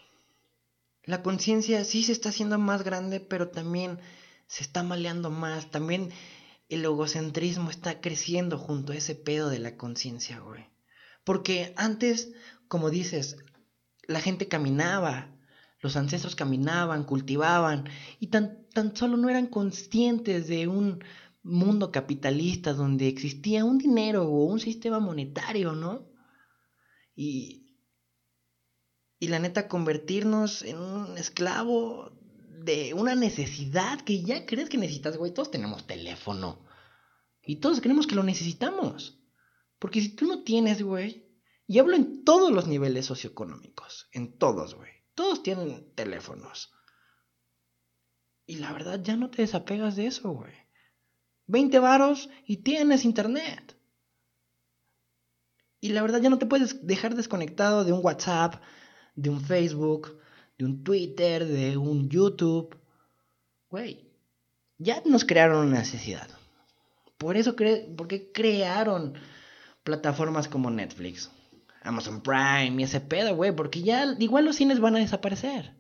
[1.03, 3.97] La conciencia sí se está haciendo más grande, pero también
[4.45, 5.71] se está maleando más.
[5.71, 6.11] También
[6.69, 10.72] el egocentrismo está creciendo junto a ese pedo de la conciencia, güey.
[11.23, 12.31] Porque antes,
[12.67, 13.37] como dices,
[14.07, 15.35] la gente caminaba,
[15.79, 21.03] los ancestros caminaban, cultivaban, y tan, tan solo no eran conscientes de un
[21.43, 26.07] mundo capitalista donde existía un dinero o un sistema monetario, ¿no?
[27.15, 27.77] Y,
[29.19, 32.11] y la neta, convertirnos en un esclavo
[32.63, 35.33] de una necesidad que ya crees que necesitas, güey.
[35.33, 36.65] Todos tenemos teléfono.
[37.45, 39.22] Y todos creemos que lo necesitamos.
[39.83, 41.27] Porque si tú no tienes, güey,
[41.67, 44.89] y hablo en todos los niveles socioeconómicos, en todos, güey.
[45.13, 46.71] Todos tienen teléfonos.
[48.45, 50.53] Y la verdad ya no te desapegas de eso, güey.
[51.47, 53.77] 20 varos y tienes internet.
[55.81, 58.63] Y la verdad ya no te puedes dejar desconectado de un WhatsApp,
[59.15, 60.17] de un Facebook,
[60.57, 62.73] de un Twitter, de un YouTube.
[63.69, 64.09] Güey,
[64.77, 66.29] ya nos crearon una necesidad.
[67.17, 69.15] Por eso, cre porque crearon
[69.83, 71.31] plataformas como Netflix,
[71.81, 75.75] Amazon Prime y ese pedo, güey, porque ya igual los cines van a desaparecer.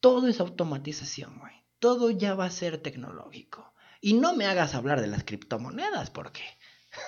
[0.00, 1.52] Todo es automatización, güey.
[1.78, 3.72] Todo ya va a ser tecnológico.
[4.00, 6.42] Y no me hagas hablar de las criptomonedas, porque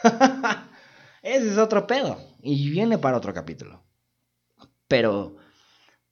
[1.22, 2.20] ese es otro pedo.
[2.40, 3.84] Y viene para otro capítulo.
[4.86, 5.36] Pero,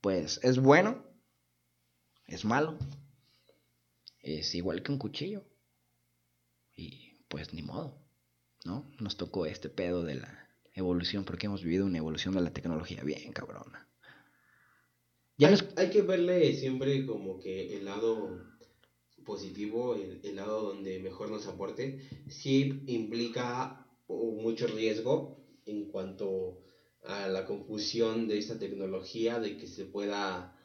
[0.01, 1.05] pues, es bueno,
[2.27, 2.79] es malo,
[4.21, 5.45] es igual que un cuchillo.
[6.75, 8.02] Y pues ni modo,
[8.65, 8.91] ¿no?
[9.01, 13.03] Nos tocó este pedo de la evolución porque hemos vivido una evolución de la tecnología
[13.03, 13.89] bien cabrona.
[15.39, 18.53] Ya hay, hay que verle siempre como que el lado
[19.25, 26.59] positivo, el, lado donde mejor nos aporte, sí implica mucho riesgo en cuanto
[27.05, 30.57] a la confusión de esta tecnología, de que se pueda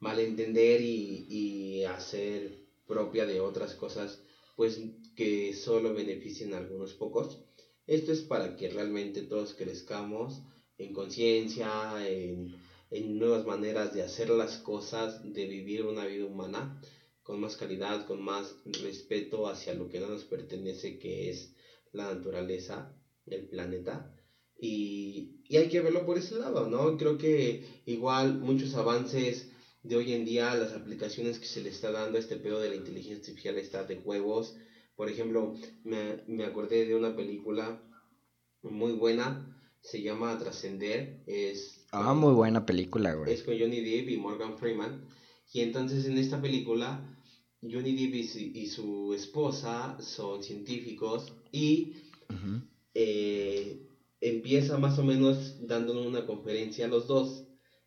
[0.00, 4.22] malentender y, y hacer propia de otras cosas,
[4.56, 4.80] pues
[5.14, 7.45] que solo beneficien a algunos pocos.
[7.86, 10.42] Esto es para que realmente todos crezcamos
[10.78, 12.54] en conciencia, en,
[12.90, 16.80] en nuevas maneras de hacer las cosas, de vivir una vida humana
[17.22, 21.52] con más calidad, con más respeto hacia lo que no nos pertenece, que es
[21.92, 22.92] la naturaleza,
[23.26, 24.12] el planeta.
[24.58, 26.96] Y, y hay que verlo por ese lado, ¿no?
[26.96, 29.48] Creo que igual muchos avances
[29.82, 32.68] de hoy en día, las aplicaciones que se le está dando a este pedo de
[32.68, 34.54] la inteligencia artificial está de huevos.
[34.96, 35.54] Por ejemplo,
[35.84, 37.82] me, me acordé de una película
[38.62, 41.86] muy buena, se llama Trascender, es...
[41.92, 43.32] Ah, muy buena película, güey.
[43.32, 45.06] Es con Johnny Depp y Morgan Freeman.
[45.52, 47.16] Y entonces en esta película,
[47.62, 51.94] Johnny Depp y su, y su esposa son científicos y
[52.94, 53.86] eh,
[54.20, 57.44] empieza más o menos dándonos una conferencia a los dos.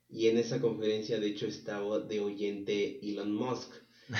[0.08, 3.72] Y en esa conferencia, de hecho, estaba de oyente Elon Musk.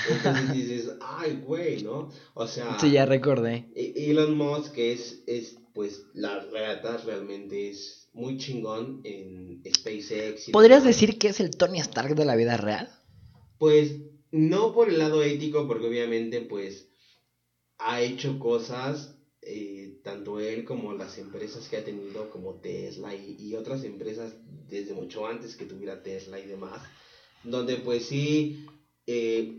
[0.10, 2.12] Entonces dices, ay, güey, ¿no?
[2.34, 3.70] O sea, Sí, ya recordé.
[3.76, 10.50] E- Elon Musk es, es, pues, la verdad realmente es muy chingón en SpaceX.
[10.52, 12.90] ¿Podrías decir que es el Tony Stark de la vida real?
[13.58, 13.94] Pues
[14.32, 16.88] no por el lado ético, porque obviamente pues
[17.78, 23.36] ha hecho cosas, eh, tanto él como las empresas que ha tenido, como Tesla y,
[23.40, 24.34] y otras empresas
[24.68, 26.82] desde mucho antes que tuviera Tesla y demás,
[27.44, 28.66] donde pues sí,
[29.08, 29.59] eh,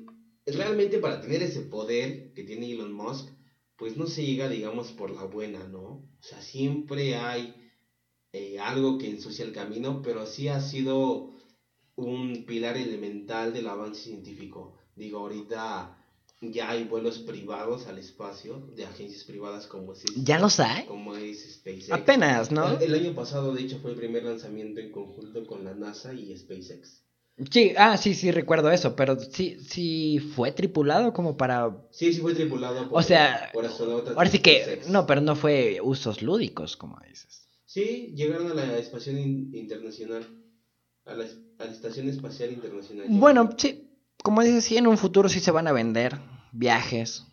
[0.54, 3.28] realmente para tener ese poder que tiene Elon Musk,
[3.76, 5.80] pues no se llega, digamos, por la buena, ¿no?
[5.80, 7.54] O sea, siempre hay
[8.32, 11.34] eh, algo que ensucia el camino, pero sí ha sido
[11.96, 14.76] un pilar elemental del avance científico.
[14.94, 15.96] Digo, ahorita
[16.42, 20.86] ya hay vuelos privados al espacio de agencias privadas como es, ¿Ya los hay?
[20.86, 21.90] como es SpaceX.
[21.90, 22.78] Apenas, ¿no?
[22.78, 26.14] El, el año pasado, de hecho, fue el primer lanzamiento en conjunto con la NASA
[26.14, 27.02] y SpaceX.
[27.50, 31.70] Sí, ah, sí, sí, recuerdo eso, pero sí, sí fue tripulado como para...
[31.90, 33.66] Sí, sí fue tripulado por, O sea, por.
[34.14, 37.48] Ahora sí que, no, pero no fue usos lúdicos, como dices.
[37.64, 40.26] Sí, llegaron a la estación in- internacional,
[41.04, 41.24] a la,
[41.58, 43.06] a la estación espacial internacional.
[43.08, 43.90] Bueno, sí,
[44.22, 46.18] como dices, sí, en un futuro sí se van a vender
[46.52, 47.26] viajes.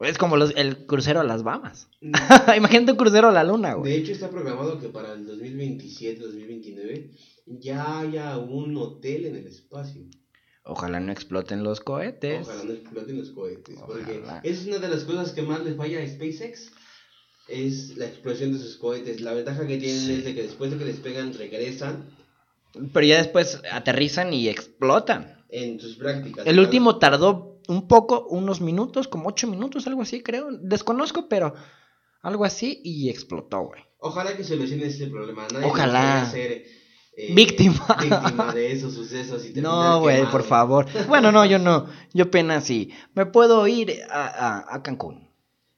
[0.00, 1.88] Es como los- el crucero a las Bahamas.
[2.00, 2.12] Mm,
[2.56, 3.94] Imagínate un crucero a la luna, De güey.
[3.94, 7.10] hecho, está programado que para el 2027-2029
[7.46, 10.02] ya haya un hotel en el espacio.
[10.64, 12.46] Ojalá no exploten los cohetes.
[12.46, 13.78] Ojalá no exploten los cohetes.
[13.86, 14.40] Porque Ojalá.
[14.44, 16.72] es una de las cosas que más les falla a SpaceX.
[17.48, 19.22] Es la explosión de sus cohetes.
[19.22, 20.12] La ventaja que tienen Sí.
[20.12, 22.10] es de que después de que les pegan, regresan
[22.92, 25.42] Pero ya después aterrizan y explotan.
[25.48, 26.46] en sus prácticas.
[26.46, 30.48] El último tardó un poco, unos minutos, como ocho minutos, algo así, creo.
[30.50, 31.54] Desconozco, pero
[32.22, 33.82] algo así y explotó, güey.
[33.98, 35.46] Ojalá que solucione este problema.
[35.52, 36.28] Nadie Ojalá.
[36.30, 36.64] ser
[37.16, 37.84] eh, Víctima.
[38.00, 40.86] víctima de esos sucesos y No, güey, por favor.
[41.08, 41.86] Bueno, no, yo no.
[42.14, 42.90] Yo apenas sí.
[43.14, 45.28] Me puedo ir a, a, a Cancún.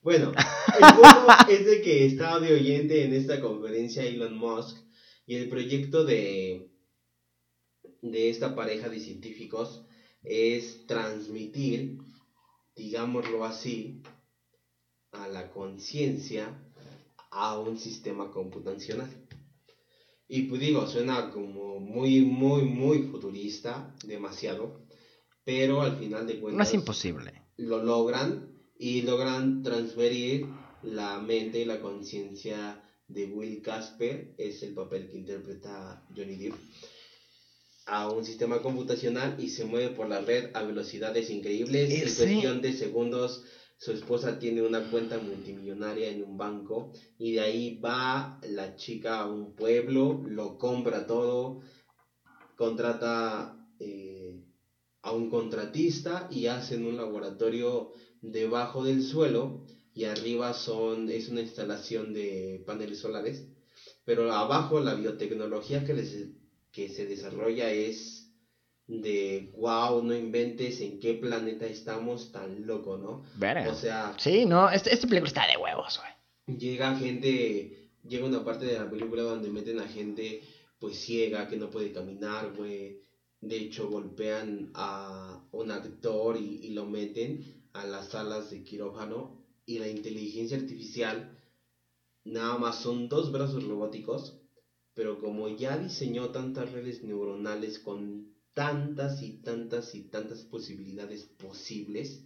[0.02, 4.78] Bueno, el punto es de que estaba de oyente en esta conferencia Elon Musk
[5.26, 6.70] y el proyecto de,
[8.00, 9.84] de esta pareja de científicos
[10.22, 11.98] es transmitir,
[12.76, 14.02] digámoslo así,
[15.12, 16.56] a la conciencia
[17.30, 19.10] a un sistema computacional.
[20.28, 24.86] Y pues digo, suena como muy, muy, muy futurista, demasiado,
[25.44, 27.42] pero al final de No cuentas es imposible.
[27.56, 30.46] lo logran y logran transferir
[30.82, 36.54] la mente y la conciencia de Will Casper, es el papel que interpreta Johnny Depp,
[37.90, 41.90] a un sistema computacional y se mueve por la red a velocidades increíbles.
[41.90, 43.42] En Ese- cuestión de segundos,
[43.78, 49.20] su esposa tiene una cuenta multimillonaria en un banco y de ahí va la chica
[49.20, 51.58] a un pueblo, lo compra todo,
[52.56, 54.38] contrata eh,
[55.02, 61.40] a un contratista y hacen un laboratorio debajo del suelo y arriba son es una
[61.40, 63.46] instalación de paneles solares
[64.04, 66.12] pero abajo la biotecnología que les
[66.72, 68.32] que se desarrolla es
[68.86, 73.70] de wow no inventes en qué planeta estamos tan loco no Verga.
[73.70, 76.58] o sea Sí, no, este, este película está de huevos, güey.
[76.58, 80.42] llega gente, llega una parte de la película donde meten a gente
[80.80, 83.00] pues ciega que no puede caminar, güey.
[83.40, 89.44] De hecho golpean a un actor y, y lo meten a las salas de quirófano
[89.66, 91.38] y la inteligencia artificial
[92.24, 94.39] nada más son dos brazos robóticos,
[94.94, 102.24] pero como ya diseñó tantas redes neuronales con tantas y tantas y tantas posibilidades posibles,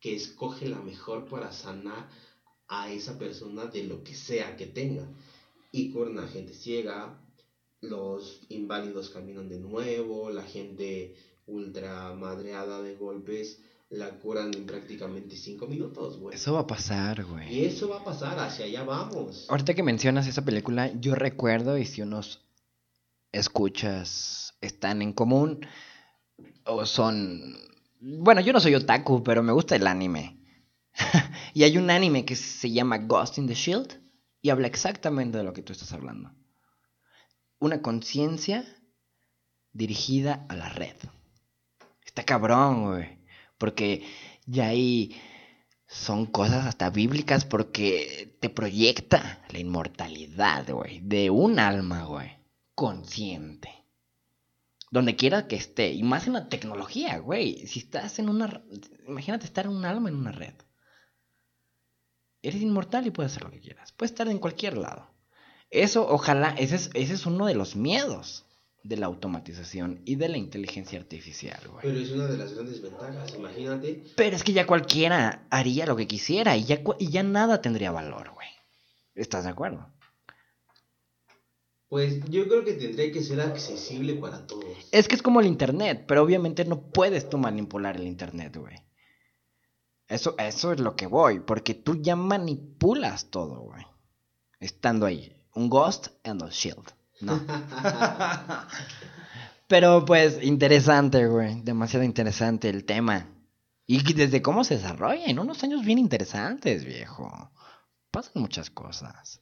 [0.00, 2.08] que escoge la mejor para sanar
[2.68, 5.08] a esa persona de lo que sea que tenga.
[5.72, 7.20] Y con a gente ciega,
[7.80, 11.14] los inválidos caminan de nuevo, la gente
[11.46, 13.60] ultra madreada de golpes
[13.90, 16.34] la curan en prácticamente 5 minutos, güey.
[16.34, 17.52] Eso va a pasar, güey.
[17.52, 19.46] Y eso va a pasar, hacia allá vamos.
[19.48, 22.44] Ahorita que mencionas esa película, yo recuerdo, y si unos
[23.32, 25.66] escuchas están en común,
[26.64, 27.56] o son...
[28.00, 30.38] Bueno, yo no soy otaku, pero me gusta el anime.
[31.54, 34.00] y hay un anime que se llama Ghost in the Shield,
[34.42, 36.32] y habla exactamente de lo que tú estás hablando.
[37.58, 38.64] Una conciencia
[39.72, 40.96] dirigida a la red.
[42.04, 43.17] Está cabrón, güey.
[43.58, 44.04] Porque
[44.46, 45.20] ya ahí
[45.86, 52.30] son cosas hasta bíblicas porque te proyecta la inmortalidad, güey, de un alma, güey,
[52.74, 53.70] consciente.
[54.90, 57.66] Donde quiera que esté, y más en la tecnología, güey.
[57.66, 58.62] Si estás en una...
[59.06, 60.54] Imagínate estar en un alma en una red.
[62.40, 63.92] Eres inmortal y puedes hacer lo que quieras.
[63.92, 65.10] Puedes estar en cualquier lado.
[65.70, 68.47] Eso, ojalá, ese es, ese es uno de los miedos
[68.82, 71.82] de la automatización y de la inteligencia artificial, güey.
[71.82, 74.04] Pero es una de las grandes ventajas, imagínate.
[74.16, 77.90] Pero es que ya cualquiera haría lo que quisiera y ya, y ya nada tendría
[77.90, 78.48] valor, güey.
[79.14, 79.92] ¿Estás de acuerdo?
[81.88, 84.64] Pues yo creo que tendría que ser accesible para todos.
[84.92, 88.76] Es que es como el Internet, pero obviamente no puedes tú manipular el Internet, güey.
[90.06, 93.84] Eso, eso es lo que voy, porque tú ya manipulas todo, güey.
[94.60, 95.34] Estando ahí.
[95.54, 96.97] Un Ghost and a Shield.
[97.20, 97.40] No.
[99.68, 101.60] Pero pues interesante, güey.
[101.62, 103.26] Demasiado interesante el tema.
[103.86, 107.50] Y desde cómo se desarrolla en unos años bien interesantes, viejo.
[108.10, 109.40] Pasan muchas cosas.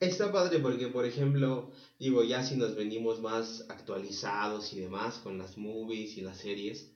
[0.00, 5.38] Está padre porque, por ejemplo, digo, ya si nos venimos más actualizados y demás con
[5.38, 6.92] las movies y las series.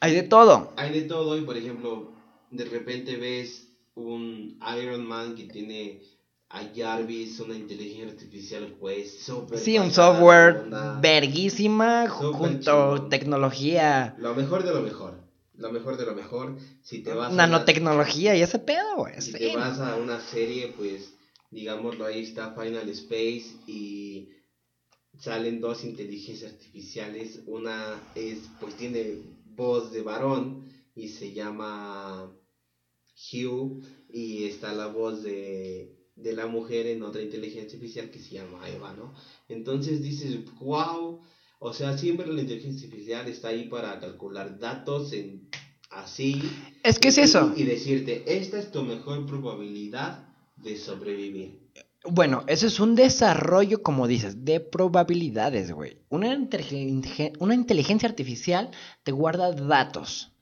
[0.00, 0.72] Hay de todo.
[0.76, 2.12] Hay de todo y, por ejemplo,
[2.50, 6.02] de repente ves un Iron Man que tiene
[6.50, 9.58] a Jarvis, una inteligencia artificial, pues, súper.
[9.58, 10.64] Sí, un software
[11.00, 14.14] verguísima junto a tecnología.
[14.18, 15.20] Lo mejor de lo mejor.
[15.54, 16.56] Lo mejor de lo mejor.
[16.82, 19.20] Si te vas Nanotecnología y ese pedo, güey.
[19.20, 21.12] Si te vas a una serie, pues,
[21.50, 24.30] digámoslo, ahí está Final Space y
[25.18, 27.40] salen dos inteligencias artificiales.
[27.46, 29.18] Una es, pues, tiene
[29.54, 32.32] voz de varón y se llama
[33.32, 38.34] Hugh y está la voz de de la mujer en otra inteligencia artificial que se
[38.34, 39.14] llama Eva, ¿no?
[39.48, 41.20] Entonces dices, wow,
[41.60, 45.48] o sea, siempre la inteligencia artificial está ahí para calcular datos en
[45.90, 46.42] así.
[46.82, 47.52] Es que es eso.
[47.56, 51.60] Y decirte, esta es tu mejor probabilidad de sobrevivir.
[52.04, 55.98] Bueno, eso es un desarrollo, como dices, de probabilidades, güey.
[56.08, 56.36] Una,
[57.38, 58.70] una inteligencia artificial
[59.02, 60.32] te guarda datos.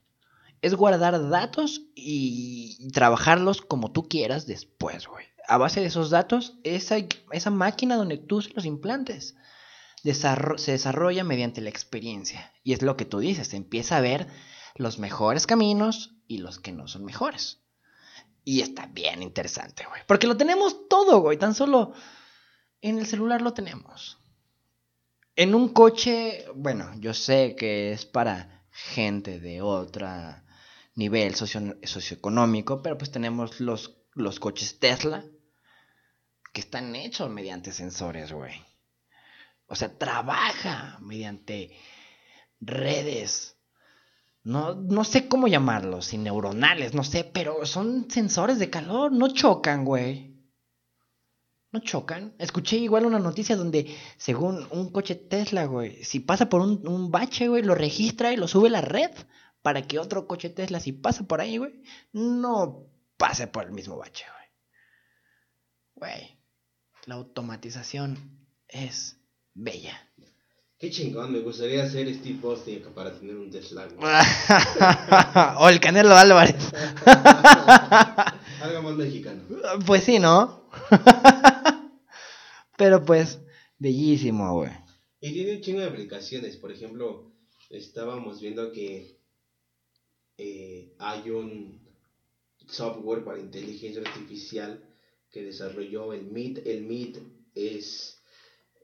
[0.63, 6.59] Es guardar datos y trabajarlos como tú quieras después, güey a base de esos datos,
[6.65, 6.97] esa,
[7.33, 9.37] esa máquina donde tú los implantes
[10.15, 12.53] se desarrolla mediante la experiencia.
[12.63, 14.29] Y es lo que tú dices, se empieza a ver
[14.77, 17.61] los mejores caminos y los que no son mejores.
[18.45, 20.03] Y está bien interesante, güey.
[20.07, 21.37] Porque lo tenemos todo, güey.
[21.37, 21.93] Tan solo
[22.81, 24.19] en el celular lo tenemos.
[25.35, 30.09] En un coche, bueno, yo sé que es para gente de otro
[30.95, 35.25] nivel socioeconómico, pero pues tenemos los, los coches Tesla,
[36.57, 38.55] que están hechos mediante sensores, güey.
[39.67, 41.77] O sea, trabaja mediante
[42.61, 43.59] redes.
[44.43, 49.35] No, no sé cómo llamarlos, sin neuronales, no sé, pero son sensores de calor, no
[49.35, 50.35] chocan, güey.
[51.73, 52.35] No chocan.
[52.39, 57.11] Escuché igual una noticia donde, según un coche Tesla, güey, si pasa por un, un
[57.11, 59.11] bache, güey, lo registra y lo sube a la red
[59.61, 61.83] para que otro coche Tesla, si pasa por ahí, güey,
[62.15, 62.87] no
[63.19, 64.47] pase por el mismo bache, güey.
[65.97, 66.36] Güey,
[67.07, 68.19] la automatización
[68.69, 69.17] es
[69.55, 70.03] bella.
[70.79, 73.89] Qué chingón, me gustaría ser Steve Austin para tener un Tesla.
[75.59, 76.71] o el Canelo Álvarez.
[78.61, 79.43] Algo más mexicano.
[79.87, 80.69] Pues sí, ¿no?
[82.77, 83.41] Pero pues,
[83.79, 84.73] bellísimo, güey.
[85.21, 86.59] Y tiene un chingo de aplicaciones.
[86.59, 87.33] Por ejemplo,
[87.71, 89.19] estábamos viendo que
[90.37, 91.81] eh, hay un
[92.69, 94.86] software para inteligencia artificial
[95.37, 96.67] que desarrolló el MIT.
[96.67, 97.19] El MIT
[97.55, 98.17] es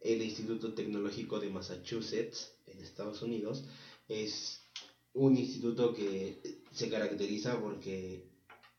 [0.02, 3.64] el Instituto Tecnológico de Massachusetts, en Estados Unidos.
[4.06, 4.60] Es
[5.14, 8.28] un instituto que se caracteriza porque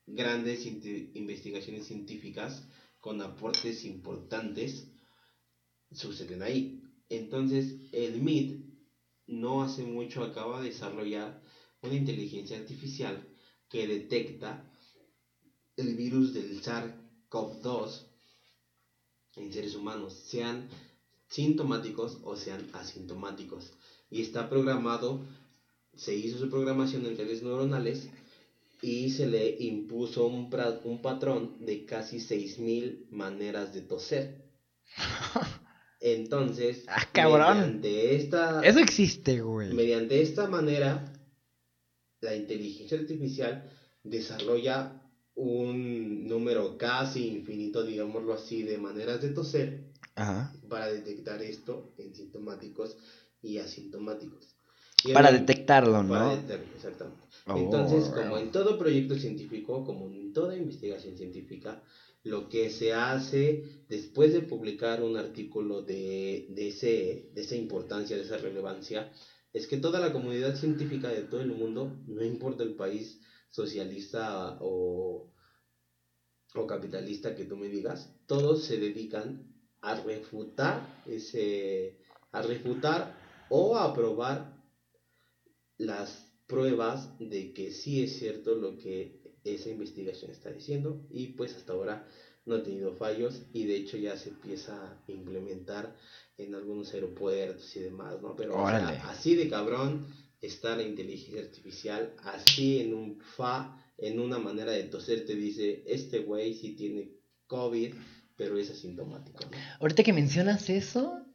[0.06, 2.62] grandes investigaciones científicas
[3.00, 4.86] con aportes importantes
[5.92, 6.84] suceden ahí.
[7.10, 8.68] Entonces, el MIT
[9.26, 11.42] no hace mucho acaba de desarrollar
[11.82, 13.28] una inteligencia artificial
[13.68, 14.72] que detecta
[15.76, 17.03] el virus del SARS
[17.34, 18.04] COV2
[19.38, 20.70] en seres humanos, sean
[21.28, 23.72] sintomáticos o sean asintomáticos.
[24.12, 25.20] Y está programado,
[25.96, 28.08] se hizo su programación en redes neuronales
[28.84, 30.54] y se le impuso un,
[30.84, 34.44] un patrón de casi 6.000 maneras de toser.
[36.00, 37.58] Entonces, ah, cabrón.
[37.58, 38.62] mediante esta...
[38.62, 39.74] Eso existe, güey.
[39.74, 41.12] Mediante esta manera,
[42.22, 43.72] la inteligencia artificial
[44.04, 45.03] desarrolla
[45.36, 49.84] un número casi infinito, digámoslo así, de maneras de toser
[50.70, 52.98] para detectar esto en sintomáticos
[53.42, 54.56] y asintomáticos.
[55.14, 56.10] para detectarlo, ¿no?
[56.10, 57.24] Para detectarlo, exactamente.
[57.48, 61.84] Entonces, como en todo proyecto científico, como en toda investigación científica,
[62.24, 68.16] lo que se hace después de publicar un artículo de, de, ese, de esa importancia,
[68.16, 69.12] de esa relevancia,
[69.52, 73.20] es que toda la comunidad científica de todo el mundo, no importa el país
[73.54, 75.32] socialista o,
[76.56, 82.00] o capitalista que tú me digas, todos se dedican a refutar ese,
[82.32, 83.16] a refutar
[83.50, 84.60] o a aprobar
[85.78, 91.56] las pruebas de que sí es cierto lo que esa investigación está diciendo y pues
[91.56, 92.08] hasta ahora
[92.46, 95.96] no ha tenido fallos y de hecho ya se empieza a implementar
[96.38, 98.36] en algunos aeropuertos y demás, ¿no?
[98.36, 100.08] Pero así de cabrón
[100.44, 105.84] está la inteligencia artificial, así en un fa, en una manera de toser te dice,
[105.88, 107.12] este güey sí tiene
[107.48, 107.94] COVID,
[108.36, 109.40] pero es asintomático.
[109.80, 111.26] Ahorita que mencionas eso,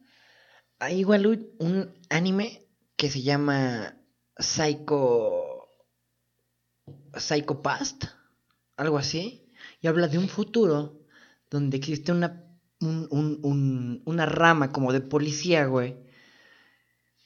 [0.77, 1.25] hay igual
[1.57, 3.97] un anime que se llama
[4.37, 5.45] Psycho.
[7.17, 8.05] Psycho Past,
[8.77, 9.47] algo así,
[9.81, 11.01] y habla de un futuro
[11.49, 12.45] donde existe una,
[12.79, 15.97] una rama como de policía, güey,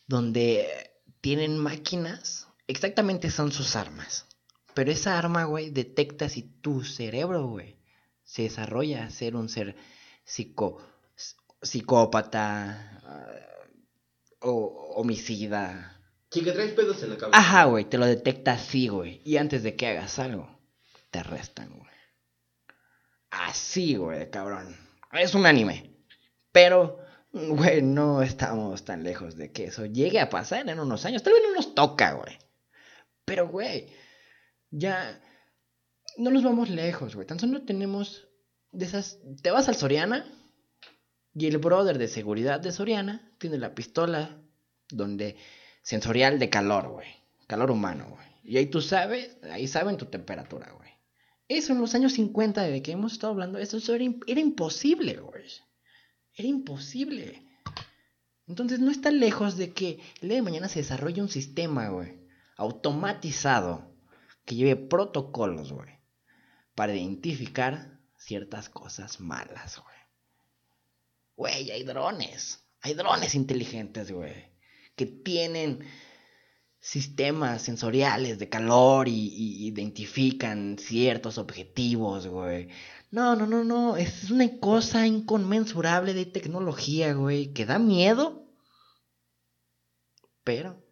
[0.07, 0.92] donde
[1.23, 4.25] tienen máquinas, exactamente son sus armas,
[4.73, 7.77] pero esa arma, güey, detecta si tu cerebro, güey,
[8.25, 9.77] se desarrolla a ser un ser
[10.25, 10.85] psico,
[11.61, 13.27] psicópata ah,
[14.41, 15.97] o homicida
[16.29, 17.37] Sí, que traes pedos en la cabeza.
[17.37, 19.21] Ajá, güey, te lo detecta así, güey.
[19.23, 20.59] Y antes de que hagas algo,
[21.11, 21.93] te arrestan, güey.
[23.29, 24.75] Así, güey, cabrón.
[25.11, 25.95] Es un anime.
[26.51, 26.99] Pero,
[27.33, 31.23] güey, no estamos tan lejos de que eso llegue a pasar en unos años.
[31.23, 32.37] Tal vez no nos toca, güey.
[33.25, 33.87] Pero, güey,
[34.69, 35.19] ya
[36.17, 37.27] no nos vamos lejos, güey.
[37.27, 38.27] Tan solo tenemos
[38.71, 39.19] de esas...
[39.41, 40.25] Te vas al Soriana
[41.33, 44.39] y el brother de seguridad de Soriana tiene la pistola
[44.89, 45.35] donde
[45.81, 47.07] sensorial de calor, güey.
[47.47, 48.27] Calor humano, güey.
[48.43, 50.91] Y ahí tú sabes, ahí saben tu temperatura, güey.
[51.47, 55.43] Eso en los años 50, de que hemos estado hablando, eso, era, era imposible, güey.
[56.35, 57.47] Era imposible.
[58.47, 62.19] Entonces no está lejos de que el día de mañana se desarrolle un sistema, güey,
[62.57, 63.95] automatizado,
[64.45, 65.99] que lleve protocolos, güey,
[66.75, 69.95] para identificar ciertas cosas malas, güey.
[71.35, 72.63] Güey, hay drones.
[72.81, 74.53] Hay drones inteligentes, güey
[74.95, 75.79] que tienen
[76.83, 82.67] sistemas sensoriales de calor y, identifican ciertos objetivos, güey.
[83.09, 83.95] No, no, no, no.
[83.95, 88.45] Es una cosa inconmensurable de tecnología, güey, que da miedo.
[90.43, 90.83] Pero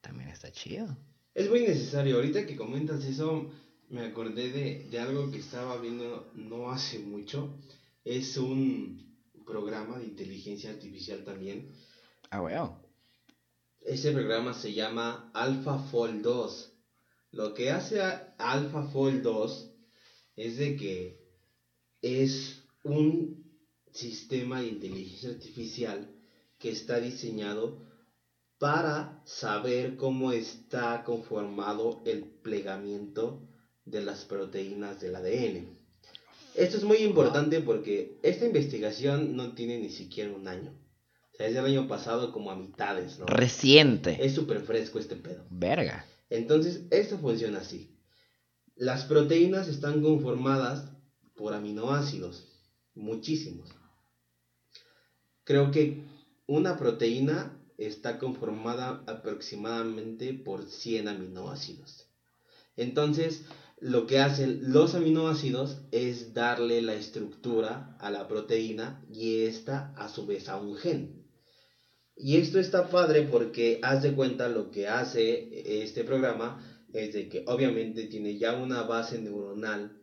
[0.00, 0.96] también está chido.
[1.34, 2.16] Es muy necesario.
[2.16, 3.50] Ahorita que comentas eso,
[3.90, 7.58] me acordé de, de algo que estaba viendo no hace mucho.
[8.02, 9.14] Es un
[9.44, 11.70] programa de inteligencia artificial también
[12.30, 12.85] Ah, bueno.
[13.86, 16.72] Ese programa se llama AlphaFold 2.
[17.30, 18.00] Lo que hace
[18.36, 19.70] AlphaFold 2
[20.34, 21.20] es de que
[22.02, 23.44] es un
[23.92, 26.12] sistema de inteligencia artificial
[26.58, 27.86] que está diseñado
[28.58, 33.48] para saber cómo está conformado el plegamiento
[33.84, 35.78] de las proteínas del ADN.
[36.56, 40.85] Esto es muy importante porque esta investigación no tiene ni siquiera un año
[41.38, 43.26] es del año pasado como a mitades, ¿no?
[43.26, 44.24] Reciente.
[44.24, 45.44] Es súper fresco este pedo.
[45.50, 46.06] Verga.
[46.30, 47.96] Entonces, esto funciona así.
[48.74, 50.90] Las proteínas están conformadas
[51.34, 52.48] por aminoácidos,
[52.94, 53.70] muchísimos.
[55.44, 56.04] Creo que
[56.46, 62.06] una proteína está conformada aproximadamente por 100 aminoácidos.
[62.76, 63.44] Entonces,
[63.78, 70.08] lo que hacen los aminoácidos es darle la estructura a la proteína y esta a
[70.08, 71.15] su vez a un gen.
[72.16, 77.28] Y esto está padre porque haz de cuenta lo que hace este programa es de
[77.28, 80.02] que obviamente tiene ya una base neuronal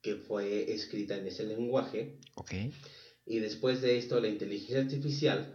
[0.00, 2.18] que fue escrita en ese lenguaje.
[2.36, 2.52] Ok.
[3.26, 5.54] Y después de esto la inteligencia artificial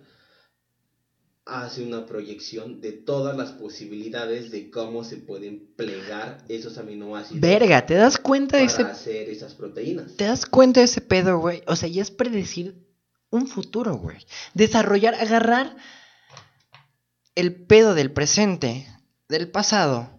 [1.46, 7.42] hace una proyección de todas las posibilidades de cómo se pueden plegar esos aminoácidos.
[7.42, 10.16] Verga, ¿te das cuenta de ese hacer esas proteínas?
[10.16, 11.62] ¿Te das cuenta de ese pedo, güey?
[11.68, 12.76] O sea, ya es predecir
[13.34, 14.18] un futuro, güey.
[14.54, 15.76] Desarrollar, agarrar
[17.34, 18.88] el pedo del presente,
[19.28, 20.12] del pasado,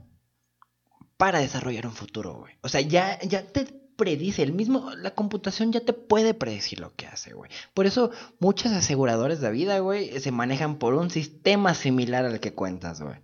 [1.17, 2.55] para desarrollar un futuro, güey.
[2.63, 6.93] O sea, ya, ya te predice, el mismo, la computación ya te puede predecir lo
[6.97, 7.53] que hace, güey.
[7.73, 8.11] Por eso
[8.41, 13.21] muchos aseguradores de vida, güey, se manejan por un sistema similar al que cuentas, güey.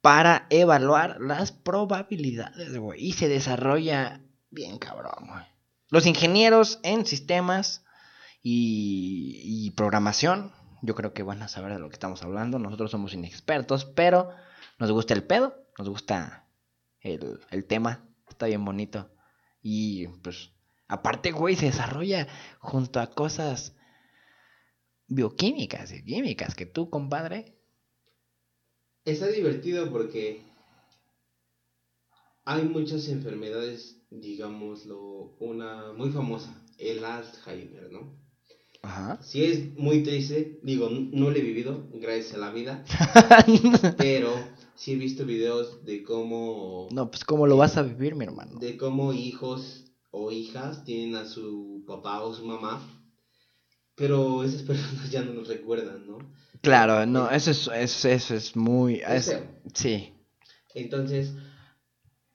[0.00, 3.04] Para evaluar las probabilidades, güey.
[3.04, 5.44] Y se desarrolla bien cabrón, güey.
[5.88, 7.84] Los ingenieros en sistemas
[8.42, 12.58] y, programación yo creo que van a saber de lo que estamos hablando.
[12.58, 14.30] Nosotros somos inexpertos, pero
[14.78, 16.48] nos gusta el pedo, nos gusta
[17.00, 19.10] el, el tema, está bien bonito.
[19.62, 20.52] Y pues,
[20.88, 22.28] aparte, güey, se desarrolla
[22.60, 23.76] junto a cosas
[25.06, 27.56] bioquímicas y químicas que tú, compadre.
[29.04, 30.42] Está divertido porque
[32.44, 38.19] hay muchas enfermedades, digámoslo, una muy famosa, el Alzheimer, ¿no?
[38.82, 39.18] Ajá.
[39.22, 42.84] Sí es muy triste, digo, no lo he vivido, gracias a la vida,
[43.98, 44.32] pero
[44.74, 48.58] sí he visto videos de cómo, no, pues, ¿cómo lo vas a vivir, mi hermano?
[48.58, 52.80] de cómo hijos o hijas tienen a su papá o su mamá,
[53.96, 56.18] pero esas personas ya no los recuerdan, ¿no?
[56.62, 59.00] Claro, no, eso es, eso, eso es muy...
[59.06, 59.34] Es
[59.74, 60.12] sí,
[60.74, 61.34] Entonces,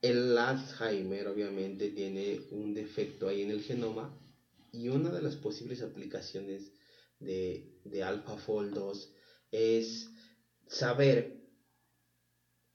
[0.02, 4.16] el Alzheimer obviamente tiene un defecto ahí en el genoma
[4.76, 6.74] y una de las posibles aplicaciones
[7.20, 9.14] de, de AlphaFold 2
[9.52, 10.12] es
[10.68, 11.42] saber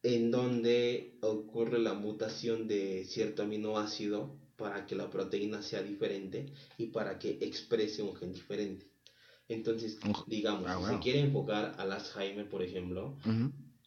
[0.03, 6.87] en dónde ocurre la mutación de cierto aminoácido para que la proteína sea diferente y
[6.87, 8.91] para que exprese un gen diferente.
[9.49, 13.19] Entonces, digamos, Ah, si se quiere enfocar al Alzheimer, por ejemplo,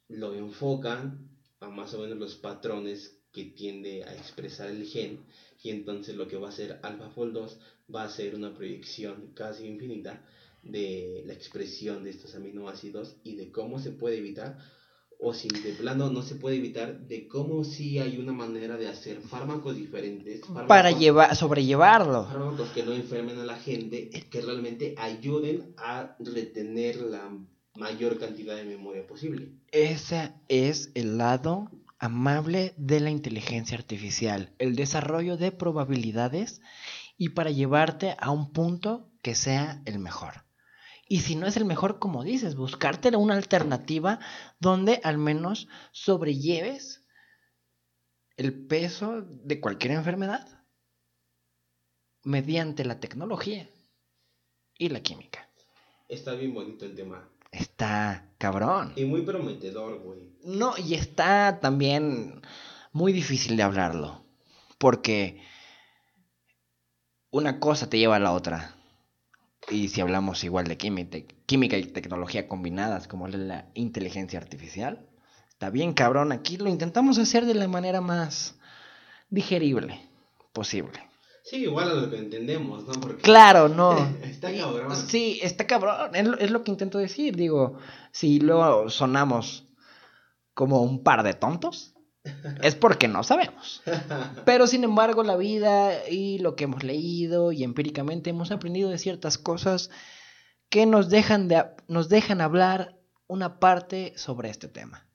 [0.09, 1.30] lo enfocan
[1.61, 5.26] a más o menos los patrones que tiende a expresar el gen
[5.61, 7.59] y entonces lo que va a hacer AlphaFold 2
[7.93, 10.23] va a ser una proyección casi infinita
[10.63, 14.57] de la expresión de estos aminoácidos y de cómo se puede evitar
[15.19, 18.87] o si de plano no se puede evitar de cómo sí hay una manera de
[18.87, 22.25] hacer fármacos diferentes Para llevar, sobrellevarlo.
[22.25, 27.29] fármacos que no enfermen a la gente que realmente ayuden a retener la
[27.75, 31.69] mayor cantidad de memoria posible Ese es el lado
[31.99, 36.61] amable de la inteligencia artificial, el desarrollo de probabilidades
[37.18, 40.45] y para llevarte a un punto que sea el mejor.
[41.07, 44.20] Y si no es el mejor, como dices, buscarte una alternativa
[44.59, 47.05] donde al menos sobrelleves
[48.38, 50.64] el peso de cualquier enfermedad
[52.24, 53.70] mediante la tecnología
[54.78, 55.49] y la química.
[56.07, 57.30] Está bien bonito el tema.
[57.51, 58.93] Está cabrón.
[58.95, 60.20] Y muy prometedor, güey.
[60.43, 62.41] No, y está también
[62.91, 64.26] muy difícil de hablarlo.
[64.80, 65.41] Porque
[67.34, 68.75] una cosa te lleva a la otra.
[69.69, 71.17] Y si hablamos igual de química,
[71.47, 75.07] química y tecnología combinadas, como es la inteligencia artificial,
[75.49, 76.31] está bien cabrón.
[76.31, 78.55] Aquí lo intentamos hacer de la manera más
[79.29, 79.99] digerible
[80.53, 80.99] posible.
[81.43, 82.93] Sí, igual a lo que entendemos, ¿no?
[83.01, 83.97] Porque Claro, no.
[84.23, 84.95] está cabrón.
[84.95, 86.15] Sí, está cabrón.
[86.15, 87.36] Es lo, es lo que intento decir.
[87.36, 87.79] Digo,
[88.11, 89.65] si luego sonamos
[90.53, 91.92] como un par de tontos,
[92.61, 93.82] es porque no sabemos.
[94.45, 98.97] Pero sin embargo, la vida y lo que hemos leído y empíricamente hemos aprendido de
[98.97, 99.89] ciertas cosas
[100.69, 102.97] que nos dejan, de, nos dejan hablar
[103.28, 105.07] una parte sobre este tema.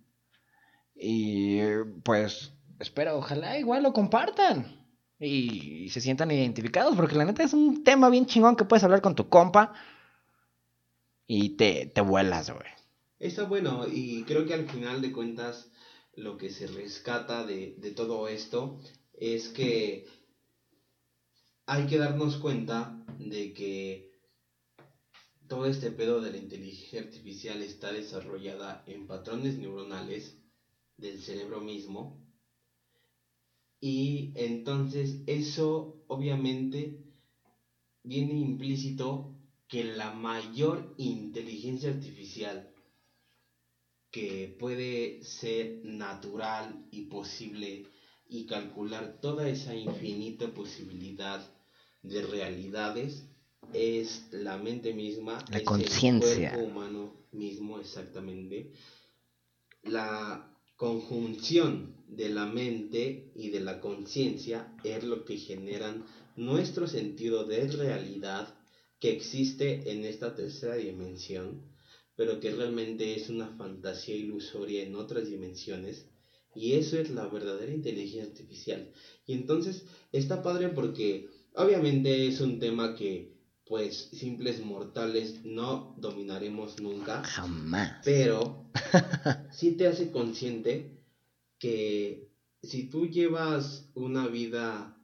[0.94, 1.60] Y
[2.02, 4.86] pues espero, ojalá igual lo compartan
[5.18, 8.84] y, y se sientan identificados, porque la neta es un tema bien chingón que puedes
[8.84, 9.72] hablar con tu compa
[11.26, 12.66] y te, te vuelas, güey.
[13.18, 15.70] Está bueno y creo que al final de cuentas
[16.18, 18.78] lo que se rescata de, de todo esto
[19.12, 20.04] es que
[21.66, 24.10] hay que darnos cuenta de que
[25.48, 30.36] todo este pedo de la inteligencia artificial está desarrollada en patrones neuronales
[30.96, 32.20] del cerebro mismo.
[33.80, 36.98] Y entonces eso obviamente
[38.02, 39.34] viene implícito
[39.68, 42.67] que la mayor inteligencia artificial
[44.10, 47.86] que puede ser natural y posible
[48.28, 51.44] y calcular toda esa infinita posibilidad
[52.02, 53.24] de realidades
[53.72, 56.30] es la mente misma, La es conciencia.
[56.32, 58.72] el cuerpo humano mismo exactamente,
[59.82, 66.04] la conjunción de la mente y de la conciencia es lo que generan
[66.36, 68.54] nuestro sentido de realidad
[69.00, 71.62] que existe en esta tercera dimensión,
[72.18, 76.08] pero que realmente es una fantasía ilusoria en otras dimensiones.
[76.52, 78.90] Y eso es la verdadera inteligencia artificial.
[79.24, 86.80] Y entonces está padre porque obviamente es un tema que pues simples mortales no dominaremos
[86.80, 88.00] nunca, Jamás.
[88.04, 88.68] pero
[89.52, 90.98] sí te hace consciente
[91.60, 92.32] que
[92.64, 95.00] si tú llevas una vida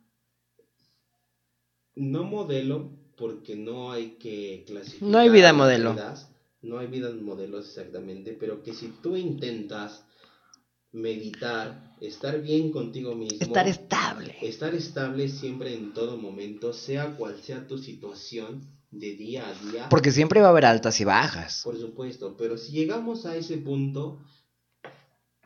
[1.94, 5.08] no modelo, porque no hay que clasificar.
[5.08, 5.92] No hay vida modelo.
[5.92, 6.33] vidas,
[6.64, 10.04] no hay vidas modelos exactamente, pero que si tú intentas
[10.92, 14.36] meditar, estar bien contigo mismo, Estar estable.
[14.42, 19.88] estar estable siempre en todo momento, sea cual sea tu situación, de día a día.
[19.88, 21.62] Porque siempre va a haber altas y bajas.
[21.64, 24.20] Por supuesto, pero si llegamos a ese punto,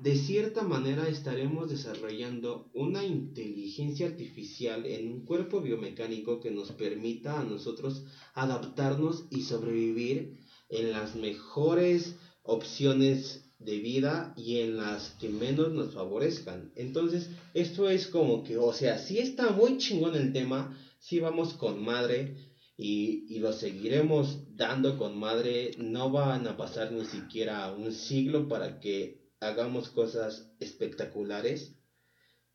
[0.00, 7.40] de cierta manera estaremos desarrollando una inteligencia artificial en un cuerpo biomecánico que nos permita
[7.40, 8.04] a nosotros
[8.34, 10.38] adaptarnos y sobrevivir
[10.68, 16.72] en las mejores opciones de vida y en las que menos nos favorezcan.
[16.76, 21.54] Entonces, esto es como que, o sea, si está muy chingón el tema, si vamos
[21.54, 22.36] con madre
[22.76, 28.48] y, y lo seguiremos dando con madre, no van a pasar ni siquiera un siglo
[28.48, 31.74] para que hagamos cosas espectaculares,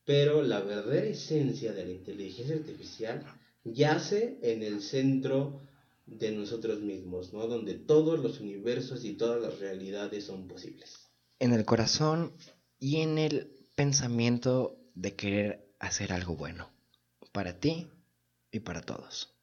[0.05, 3.26] pero la verdadera esencia de la inteligencia artificial
[3.64, 5.61] yace en el centro
[6.06, 7.47] de nosotros mismos, ¿no?
[7.47, 11.10] Donde todos los universos y todas las realidades son posibles.
[11.39, 12.34] En el corazón
[12.80, 16.70] y en el pensamiento de querer hacer algo bueno
[17.32, 17.88] para ti
[18.51, 19.34] y para todos.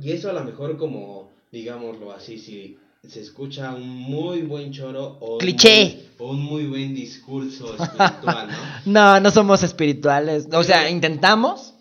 [0.00, 5.18] Y eso a lo mejor como, digámoslo así, si se escucha un muy buen choro
[5.20, 8.92] o cliché un, o un muy buen discurso espiritual, ¿no?
[8.92, 11.74] no, no somos espirituales, o sea, intentamos.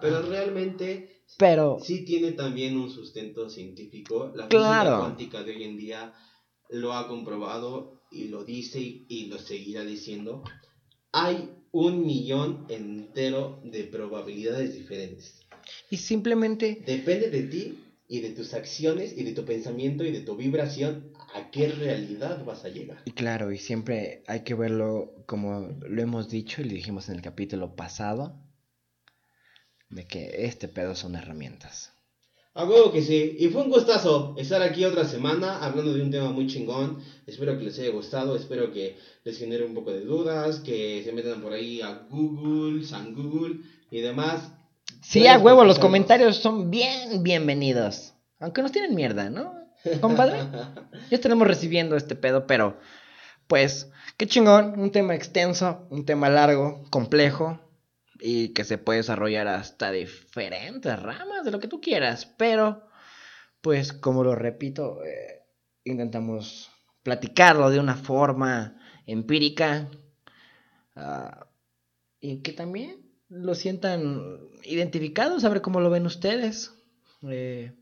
[0.00, 4.32] pero realmente pero sí tiene también un sustento científico.
[4.34, 4.90] La claro.
[4.90, 6.14] física cuántica de hoy en día
[6.70, 10.42] lo ha comprobado y lo dice y lo seguirá diciendo.
[11.12, 15.40] Hay un millón entero de probabilidades diferentes.
[15.90, 17.78] Y simplemente depende de ti
[18.08, 22.44] y de tus acciones y de tu pensamiento y de tu vibración a qué realidad
[22.44, 23.02] vas a llegar.
[23.04, 27.16] Y claro, y siempre hay que verlo como lo hemos dicho y lo dijimos en
[27.16, 28.40] el capítulo pasado,
[29.90, 31.92] de que este pedo son herramientas.
[32.54, 33.36] A huevo que sí.
[33.38, 37.02] Y fue un gustazo estar aquí otra semana hablando de un tema muy chingón.
[37.26, 38.34] Espero que les haya gustado.
[38.34, 40.60] Espero que les genere un poco de dudas.
[40.60, 43.56] Que se metan por ahí a Google, San Google
[43.90, 44.52] y demás.
[45.02, 48.14] Sí, a huevo, los comentarios son bien bienvenidos.
[48.40, 49.54] Aunque nos tienen mierda, ¿no?
[50.00, 50.38] Compadre.
[51.10, 52.78] ya estaremos recibiendo este pedo, pero
[53.48, 54.80] pues, qué chingón.
[54.80, 57.60] Un tema extenso, un tema largo, complejo
[58.20, 62.26] y que se puede desarrollar hasta diferentes ramas de lo que tú quieras.
[62.36, 62.88] Pero,
[63.60, 65.46] pues, como lo repito, eh,
[65.84, 66.70] intentamos
[67.02, 69.88] platicarlo de una forma empírica
[70.96, 71.44] uh,
[72.20, 76.74] y que también lo sientan identificados, a ver cómo lo ven ustedes.
[77.22, 77.72] Eh,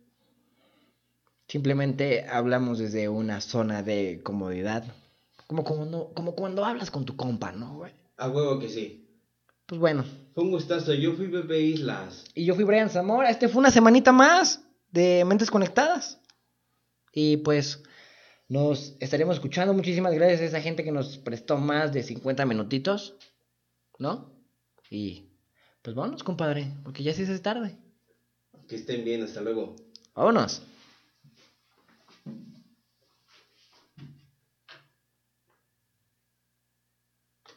[1.49, 4.85] simplemente hablamos desde una zona de comodidad.
[5.47, 7.93] Como cuando, como cuando hablas con tu compa, ¿no, güey?
[8.17, 9.04] A huevo que sí.
[9.75, 10.05] Pues bueno.
[10.35, 10.95] Fue un gustazo.
[10.95, 12.23] Yo fui Pepe Islas.
[12.33, 13.29] Y yo fui Brian Zamora.
[13.29, 16.21] Este fue una semanita más de Mentes Conectadas.
[17.13, 17.83] Y pues
[18.47, 19.75] nos estaremos escuchando.
[19.75, 23.17] Muchísimas gracias a esa gente que nos prestó más de 50 minutitos.
[23.99, 24.33] ¿No?
[24.91, 25.31] Y
[25.83, 27.77] pues vámonos, compadre, porque ya se hace tarde.
[28.69, 29.75] Que estén bien, hasta luego.
[30.15, 30.63] Vámonos.